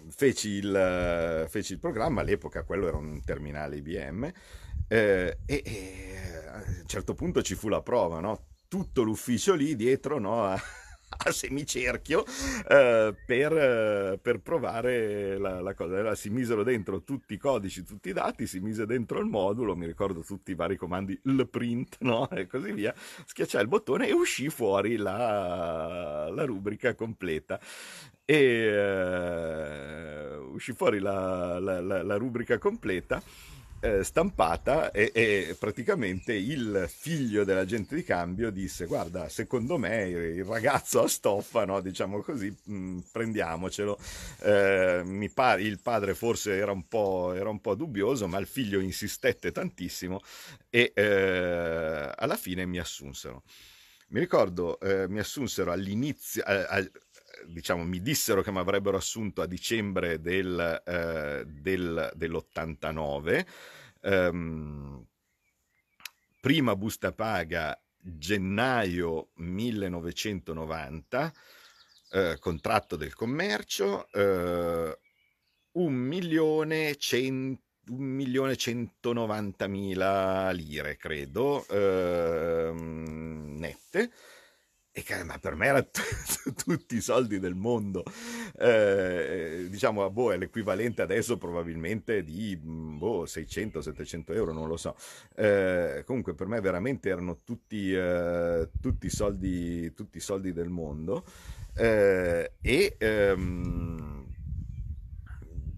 feci, 0.09 0.49
il, 0.51 1.47
feci 1.49 1.73
il 1.73 1.79
programma, 1.79 2.21
all'epoca 2.21 2.65
quello 2.65 2.89
era 2.89 2.97
un 2.97 3.23
terminale 3.25 3.77
IBM 3.77 4.33
eh, 4.89 5.39
e, 5.47 5.63
e, 5.65 6.47
a 6.49 6.57
un 6.57 6.87
certo 6.87 7.15
punto 7.15 7.43
ci 7.43 7.55
fu 7.55 7.69
la 7.69 7.83
prova, 7.83 8.21
no? 8.21 8.49
tutto 8.69 9.03
l'ufficio 9.03 9.55
lì 9.55 9.77
dietro 9.77 10.19
no? 10.19 10.45
a 10.45 10.61
a 11.25 11.33
semicerchio 11.33 12.25
eh, 12.69 13.15
per, 13.27 13.53
eh, 13.53 14.19
per, 14.21 14.41
provare 14.41 15.39
la, 15.39 15.61
la 15.61 15.75
cosa. 15.75 15.95
Allora, 15.95 16.15
si 16.15 16.31
misero 16.31 16.63
dentro 16.63 17.03
tutti 17.03 17.35
i 17.35 17.39
codici, 17.39 17.83
tutti 17.85 18.11
i 18.11 18.13
dati, 18.13 18.47
si 18.47 18.61
mise 18.61 18.87
dentro 18.87 19.19
il 19.21 19.27
modulo, 19.27 19.77
mi 19.77 19.87
ricordo 19.87 20.21
tutti 20.21 20.51
i 20.53 20.55
vari 20.55 20.77
comandi, 20.77 21.19
il 21.25 21.49
print, 21.49 21.97
no? 22.01 22.29
E 22.43 22.47
così 22.47 22.73
via, 22.73 22.95
schiacciai 23.27 23.63
il 23.63 23.69
bottone 23.69 24.09
e 24.09 24.13
uscì 24.13 24.49
fuori 24.49 24.97
la, 24.97 26.29
la 26.31 26.45
rubrica 26.45 26.95
completa. 26.95 27.61
E 28.25 28.79
uh, 30.39 30.55
uscì 30.55 30.73
fuori 30.73 30.99
la, 31.01 31.59
la, 31.59 31.81
la 31.81 32.17
rubrica 32.17 32.59
completa 32.59 33.23
eh, 33.83 34.05
stampata 34.05 34.93
e, 34.93 35.11
e, 35.13 35.57
praticamente 35.59 36.33
il 36.33 36.87
figlio 36.89 37.43
dell'agente 37.43 37.97
di 37.97 38.05
cambio 38.05 38.51
disse 38.51 38.87
guarda 38.87 39.29
secondo 39.29 39.77
me 39.77 40.05
il 40.05 40.45
ragazzo 40.45 41.03
a 41.03 41.09
stoffa 41.09 41.65
no? 41.65 41.81
diciamo 41.81 42.23
così 42.23 42.49
mh, 42.49 42.75
mm, 42.75 42.99
prendiamocelo 43.11 43.99
eh, 44.43 45.03
mi 45.05 45.29
pare 45.31 45.63
il 45.63 45.81
padre 45.81 46.15
forse 46.15 46.55
era 46.55 46.71
un, 46.71 46.87
po', 46.87 47.33
era 47.35 47.49
un 47.49 47.61
po' 47.61 47.75
dubbioso 47.75 48.29
ma 48.29 48.39
il 48.39 48.47
figlio 48.47 48.79
insistette 48.79 49.51
tantissimo 49.51 50.21
e 50.71 50.93
eh, 50.95 52.13
alla 52.15 52.37
fine 52.37 52.65
mi 52.65 52.79
assunsero 52.79 53.43
mi 54.11 54.21
ricordo 54.21 54.79
eh, 54.79 55.09
mi 55.09 55.19
assunsero 55.19 55.73
all'inizio 55.73 56.45
diciamo, 57.47 57.85
mi 57.85 58.01
dissero 58.01 58.43
che 58.43 58.51
mi 58.51 58.59
avrebbero 58.59 58.97
assunto 58.97 59.43
a 59.43 59.47
dicembre 59.47 60.21
del, 60.21 60.83
eh, 60.85 61.45
del, 61.47 62.11
dell'89. 62.15 63.47
Um, 64.03 65.07
prima 66.41 66.75
busta 66.75 67.13
paga 67.13 67.81
gennaio 68.03 69.29
1990, 69.35 71.33
eh, 72.11 72.37
contratto 72.41 72.97
del 72.97 73.15
commercio, 73.15 74.09
eh, 74.13 74.99
centonovantamila 78.57 80.51
lire, 80.51 80.97
credo, 80.97 81.67
ehm, 81.69 83.57
nette. 83.59 84.13
E 84.95 85.03
che, 85.05 85.25
ma 85.25 85.39
per 85.39 85.55
me 85.55 85.67
erano 85.69 85.89
t- 85.91 86.53
tutti 86.65 86.97
i 86.97 87.01
soldi 87.01 87.39
del 87.39 87.55
mondo. 87.55 88.05
Eh, 88.59 89.67
diciamo, 89.71 90.11
boh, 90.11 90.33
è 90.35 90.37
l'equivalente 90.37 91.01
adesso 91.01 91.39
probabilmente 91.39 92.23
di 92.23 92.59
boh, 92.59 93.25
600-700 93.25 94.35
euro, 94.35 94.53
non 94.53 94.69
lo 94.69 94.77
so. 94.77 94.95
Eh, 95.35 96.03
comunque 96.05 96.35
per 96.35 96.47
me 96.47 96.61
veramente 96.61 97.09
erano 97.09 97.39
tutti, 97.43 97.91
eh, 97.91 98.69
tutti, 98.83 99.07
i, 99.07 99.11
soldi, 99.11 99.95
tutti 99.95 100.19
i 100.19 100.21
soldi 100.21 100.53
del 100.53 100.69
mondo. 100.69 101.25
Eh, 101.75 102.53
e... 102.61 102.97
Ehm, 102.99 104.32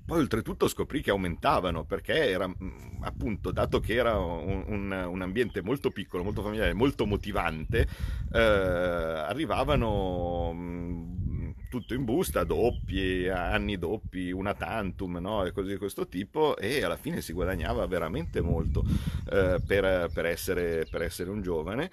poi 0.04 0.20
oltretutto 0.20 0.68
scoprì 0.68 1.00
che 1.00 1.10
aumentavano 1.10 1.84
perché 1.84 2.28
era 2.28 2.46
mm, 2.46 3.02
appunto, 3.02 3.52
dato 3.52 3.80
che 3.80 3.94
era 3.94 4.18
un, 4.18 4.64
un, 4.66 4.92
un 4.92 5.22
ambiente 5.22 5.62
molto 5.62 5.90
piccolo, 5.90 6.22
molto 6.22 6.42
familiare, 6.42 6.74
molto 6.74 7.06
motivante, 7.06 7.88
eh, 8.32 8.38
arrivavano 8.38 10.52
mm, 10.52 11.50
tutto 11.70 11.94
in 11.94 12.04
busta, 12.04 12.44
doppi, 12.44 13.28
anni 13.28 13.78
doppi, 13.78 14.30
una 14.30 14.54
tantum, 14.54 15.18
no? 15.18 15.44
e 15.44 15.52
cose 15.52 15.70
di 15.70 15.76
questo 15.76 16.06
tipo, 16.06 16.56
e 16.56 16.84
alla 16.84 16.96
fine 16.96 17.20
si 17.20 17.32
guadagnava 17.32 17.86
veramente 17.86 18.40
molto 18.40 18.84
eh, 19.30 19.60
per, 19.66 20.10
per, 20.12 20.26
essere, 20.26 20.86
per, 20.90 21.02
essere, 21.02 21.30
un 21.30 21.40
giovane. 21.40 21.90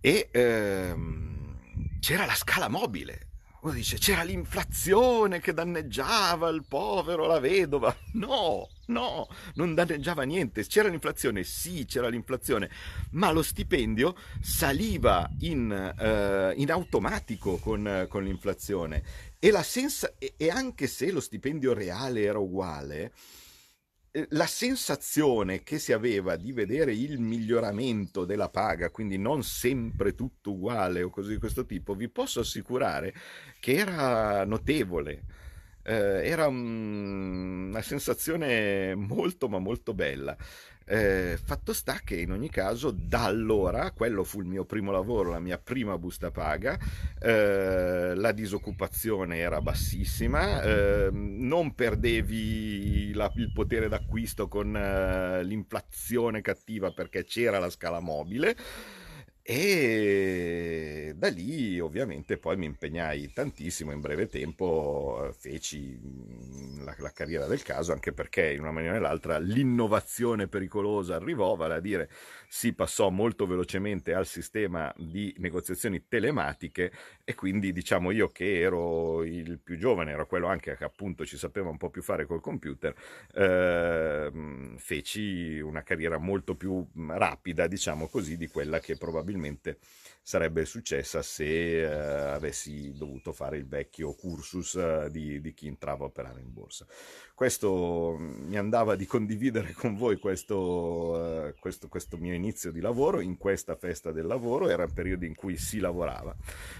E 0.00 0.28
ehm, 0.32 1.98
c'era 2.00 2.24
la 2.24 2.34
scala 2.34 2.68
mobile 2.68 3.31
uno 3.62 3.74
dice 3.74 3.96
c'era 3.96 4.24
l'inflazione 4.24 5.40
che 5.40 5.52
danneggiava 5.52 6.48
il 6.48 6.64
povero, 6.66 7.26
la 7.26 7.38
vedova. 7.38 7.94
No, 8.14 8.68
no, 8.86 9.28
non 9.54 9.74
danneggiava 9.74 10.24
niente. 10.24 10.66
C'era 10.66 10.88
l'inflazione, 10.88 11.44
sì, 11.44 11.86
c'era 11.86 12.08
l'inflazione, 12.08 12.68
ma 13.12 13.30
lo 13.30 13.42
stipendio 13.42 14.16
saliva 14.40 15.30
in, 15.40 15.94
uh, 15.96 16.60
in 16.60 16.70
automatico 16.70 17.56
con, 17.56 18.06
con 18.08 18.24
l'inflazione. 18.24 19.02
E, 19.38 19.52
senza- 19.62 20.12
e 20.18 20.50
anche 20.50 20.86
se 20.88 21.10
lo 21.10 21.20
stipendio 21.20 21.72
reale 21.72 22.22
era 22.22 22.38
uguale, 22.38 23.04
eh, 23.04 23.12
la 24.30 24.46
sensazione 24.46 25.62
che 25.62 25.78
si 25.78 25.92
aveva 25.92 26.36
di 26.36 26.52
vedere 26.52 26.92
il 26.92 27.18
miglioramento 27.18 28.24
della 28.26 28.50
paga, 28.50 28.90
quindi 28.90 29.16
non 29.16 29.42
sempre 29.42 30.14
tutto 30.14 30.52
uguale 30.52 31.02
o 31.02 31.08
cose 31.10 31.30
di 31.30 31.38
questo 31.38 31.64
tipo, 31.64 31.94
vi 31.94 32.08
posso 32.08 32.40
assicurare 32.40 33.14
che 33.58 33.74
era 33.74 34.44
notevole. 34.44 35.22
Eh, 35.84 36.28
era 36.28 36.46
una 36.46 37.82
sensazione 37.82 38.94
molto 38.94 39.48
ma 39.48 39.58
molto 39.58 39.94
bella. 39.94 40.36
Eh, 40.92 41.38
fatto 41.42 41.72
sta 41.72 42.00
che 42.04 42.16
in 42.16 42.32
ogni 42.32 42.50
caso 42.50 42.90
da 42.90 43.24
allora, 43.24 43.92
quello 43.92 44.24
fu 44.24 44.40
il 44.40 44.46
mio 44.46 44.66
primo 44.66 44.90
lavoro, 44.90 45.30
la 45.30 45.40
mia 45.40 45.56
prima 45.56 45.96
busta 45.96 46.30
paga, 46.30 46.78
eh, 47.18 48.12
la 48.14 48.30
disoccupazione 48.32 49.38
era 49.38 49.62
bassissima, 49.62 50.60
eh, 50.60 51.08
non 51.10 51.74
perdevi 51.74 53.14
la, 53.14 53.32
il 53.36 53.52
potere 53.54 53.88
d'acquisto 53.88 54.48
con 54.48 54.76
eh, 54.76 55.42
l'inflazione 55.44 56.42
cattiva 56.42 56.92
perché 56.92 57.24
c'era 57.24 57.58
la 57.58 57.70
scala 57.70 58.00
mobile. 58.00 58.54
E 59.44 61.14
da 61.16 61.28
lì 61.28 61.78
ovviamente 61.78 62.36
poi 62.38 62.56
mi 62.56 62.66
impegnai 62.66 63.32
tantissimo, 63.32 63.92
in 63.92 64.00
breve 64.00 64.26
tempo 64.26 65.28
eh, 65.28 65.32
feci 65.32 66.00
mm, 66.00 66.84
la, 66.84 66.94
la, 66.98 67.12
carriera 67.12 67.46
del 67.46 67.62
caso, 67.62 67.92
anche 67.92 68.12
perché 68.12 68.52
in 68.52 68.60
una 68.60 68.72
maniera 68.72 68.94
o 68.94 68.98
nell'altra 68.98 69.38
l'innovazione 69.38 70.48
pericolosa 70.48 71.16
arrivò, 71.16 71.54
vale 71.54 71.74
a 71.74 71.80
dire 71.80 72.08
si 72.48 72.72
passò 72.72 73.10
molto 73.10 73.46
velocemente 73.46 74.14
al 74.14 74.26
sistema 74.26 74.92
di 74.96 75.34
negoziazioni 75.38 76.06
telematiche 76.08 76.92
e 77.24 77.34
quindi 77.34 77.72
diciamo 77.72 78.10
io 78.10 78.28
che 78.28 78.60
ero 78.60 79.22
il 79.24 79.58
più 79.58 79.76
giovane, 79.78 80.10
ero 80.10 80.26
quello 80.26 80.48
anche 80.48 80.76
che 80.76 80.84
appunto 80.84 81.24
ci 81.24 81.36
sapeva 81.36 81.68
un 81.68 81.78
po' 81.78 81.90
più 81.90 82.02
fare 82.02 82.26
col 82.26 82.40
computer, 82.40 82.94
eh, 83.34 84.30
feci 84.76 85.60
una 85.60 85.82
carriera 85.82 86.18
molto 86.18 86.54
più 86.56 86.84
rapida, 87.08 87.66
diciamo 87.66 88.08
così, 88.08 88.36
di 88.36 88.48
quella 88.48 88.80
che 88.80 88.96
probabilmente 88.96 89.40
ulteriormente 89.42 89.78
sarebbe 90.24 90.64
successa 90.64 91.20
se 91.20 91.80
eh, 91.80 91.84
avessi 91.84 92.92
dovuto 92.92 93.32
fare 93.32 93.56
il 93.56 93.66
vecchio 93.66 94.14
cursus 94.14 94.76
eh, 94.76 95.08
di, 95.10 95.40
di, 95.40 95.52
chi 95.52 95.66
entrava 95.66 96.04
a 96.04 96.06
operare 96.06 96.40
in 96.40 96.52
borsa. 96.52 96.86
Questo 97.34 98.16
mm, 98.16 98.46
mi 98.46 98.56
andava 98.56 98.94
di 98.94 99.04
condividere 99.04 99.72
con 99.76 99.96
voi 99.96 100.18
questo, 100.18 101.48
eh, 101.48 101.54
questo, 101.58 101.88
questo 101.88 102.16
mio 102.18 102.34
inizio 102.34 102.70
di 102.70 102.80
lavoro. 102.80 103.20
In 103.20 103.36
questa 103.36 103.74
festa 103.74 104.12
del 104.12 104.26
lavoro, 104.26 104.68
era 104.68 104.84
il 104.84 104.92
periodo 104.92 105.24
in 105.24 105.34
cui 105.34 105.56
si 105.56 105.80
lavorava, 105.80 106.34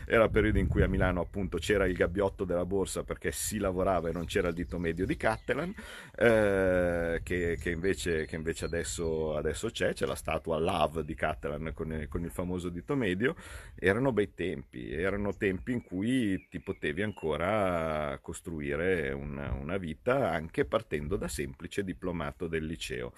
era 0.06 0.24
il 0.24 0.30
periodo 0.30 0.58
in 0.58 0.68
cui 0.68 0.82
a 0.82 0.88
Milano 0.88 1.20
appunto 1.20 1.58
c'era 1.58 1.84
il 1.86 1.94
gabbiotto 1.94 2.44
della 2.44 2.64
borsa 2.64 3.02
perché 3.02 3.32
si 3.32 3.58
lavorava 3.58 4.08
e 4.08 4.12
non 4.12 4.24
c'era 4.24 4.48
il 4.48 4.54
dito 4.54 4.78
medio 4.78 5.04
di 5.04 5.16
Cattelan, 5.16 5.74
eh, 6.14 7.20
che, 7.24 7.58
che, 7.60 7.70
invece, 7.70 8.24
che 8.26 8.36
invece 8.36 8.66
adesso, 8.66 9.34
adesso, 9.36 9.68
c'è, 9.68 9.94
c'è 9.94 10.06
la 10.06 10.14
statua 10.14 10.58
Love 10.58 11.04
di 11.04 11.14
Cattelan 11.16 11.72
con, 11.74 12.06
con 12.08 12.22
il 12.22 12.30
famoso 12.30 12.68
dito 12.68 12.94
medio 12.94 13.31
erano 13.74 14.12
bei 14.12 14.34
tempi, 14.34 14.92
erano 14.92 15.36
tempi 15.36 15.72
in 15.72 15.82
cui 15.82 16.46
ti 16.48 16.60
potevi 16.60 17.02
ancora 17.02 18.18
costruire 18.20 19.10
una, 19.12 19.52
una 19.52 19.76
vita 19.76 20.30
anche 20.30 20.64
partendo 20.64 21.16
da 21.16 21.28
semplice 21.28 21.84
diplomato 21.84 22.46
del 22.46 22.64
liceo. 22.64 23.12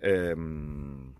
Ehm, 0.00 1.14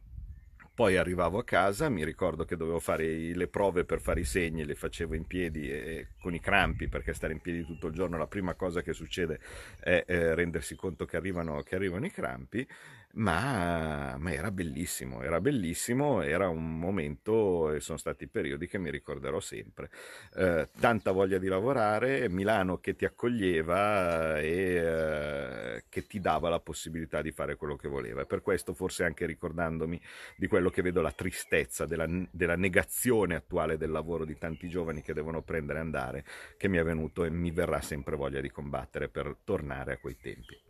poi 0.78 0.96
arrivavo 0.96 1.38
a 1.38 1.44
casa, 1.44 1.88
mi 1.88 2.04
ricordo 2.04 2.44
che 2.44 2.56
dovevo 2.56 2.78
fare 2.78 3.04
le 3.34 3.48
prove 3.48 3.84
per 3.84 4.00
fare 4.00 4.20
i 4.20 4.24
segni, 4.24 4.64
le 4.64 4.76
facevo 4.76 5.16
in 5.16 5.26
piedi 5.26 5.68
e, 5.68 6.11
con 6.20 6.34
i 6.34 6.40
crampi, 6.40 6.87
perché 6.87 7.12
stare 7.14 7.32
in 7.32 7.40
piedi 7.40 7.64
tutto 7.64 7.88
il 7.88 7.94
giorno 7.94 8.16
la 8.16 8.28
prima 8.28 8.54
cosa 8.54 8.80
che 8.80 8.92
succede 8.92 9.40
è 9.80 10.04
eh, 10.06 10.37
rendersi 10.37 10.76
conto 10.76 11.04
che 11.04 11.16
arrivano, 11.16 11.62
che 11.64 11.74
arrivano 11.74 12.06
i 12.06 12.12
crampi 12.12 12.64
ma, 13.14 14.16
ma, 14.18 14.32
era 14.32 14.50
bellissimo, 14.50 15.22
era 15.22 15.40
bellissimo, 15.40 16.22
era 16.22 16.48
un 16.48 16.78
momento 16.78 17.72
e 17.72 17.80
sono 17.80 17.98
stati 17.98 18.28
periodi 18.28 18.68
che 18.68 18.78
mi 18.78 18.90
ricorderò 18.90 19.40
sempre. 19.40 19.90
Eh, 20.36 20.68
tanta 20.78 21.10
voglia 21.10 21.38
di 21.38 21.48
lavorare, 21.48 22.28
Milano 22.28 22.78
che 22.78 22.94
ti 22.94 23.04
accoglieva 23.04 24.38
e 24.38 24.48
eh, 24.48 25.84
che 25.88 26.06
ti 26.06 26.20
dava 26.20 26.48
la 26.48 26.60
possibilità 26.60 27.22
di 27.22 27.32
fare 27.32 27.56
quello 27.56 27.76
che 27.76 27.88
voleva. 27.88 28.22
E 28.22 28.26
per 28.26 28.42
questo 28.42 28.72
forse 28.74 29.04
anche 29.04 29.26
ricordandomi 29.26 30.00
di 30.36 30.46
quello 30.46 30.70
che 30.70 30.82
vedo 30.82 31.00
la 31.00 31.12
tristezza 31.12 31.86
della, 31.86 32.06
della 32.30 32.56
negazione 32.56 33.34
attuale 33.34 33.76
del 33.78 33.90
lavoro 33.90 34.24
di 34.24 34.36
tanti 34.38 34.68
giovani 34.68 35.02
che 35.02 35.14
devono 35.14 35.42
prendere 35.42 35.78
e 35.78 35.82
andare, 35.82 36.24
che 36.56 36.68
mi 36.68 36.76
è 36.76 36.84
venuto 36.84 37.24
e 37.24 37.30
mi 37.30 37.50
verrà 37.50 37.80
sempre 37.80 38.16
voglia 38.16 38.40
di 38.40 38.50
combattere 38.50 39.08
per 39.08 39.34
tornare 39.44 39.94
a 39.94 39.98
quei 39.98 40.16
tempi. 40.20 40.67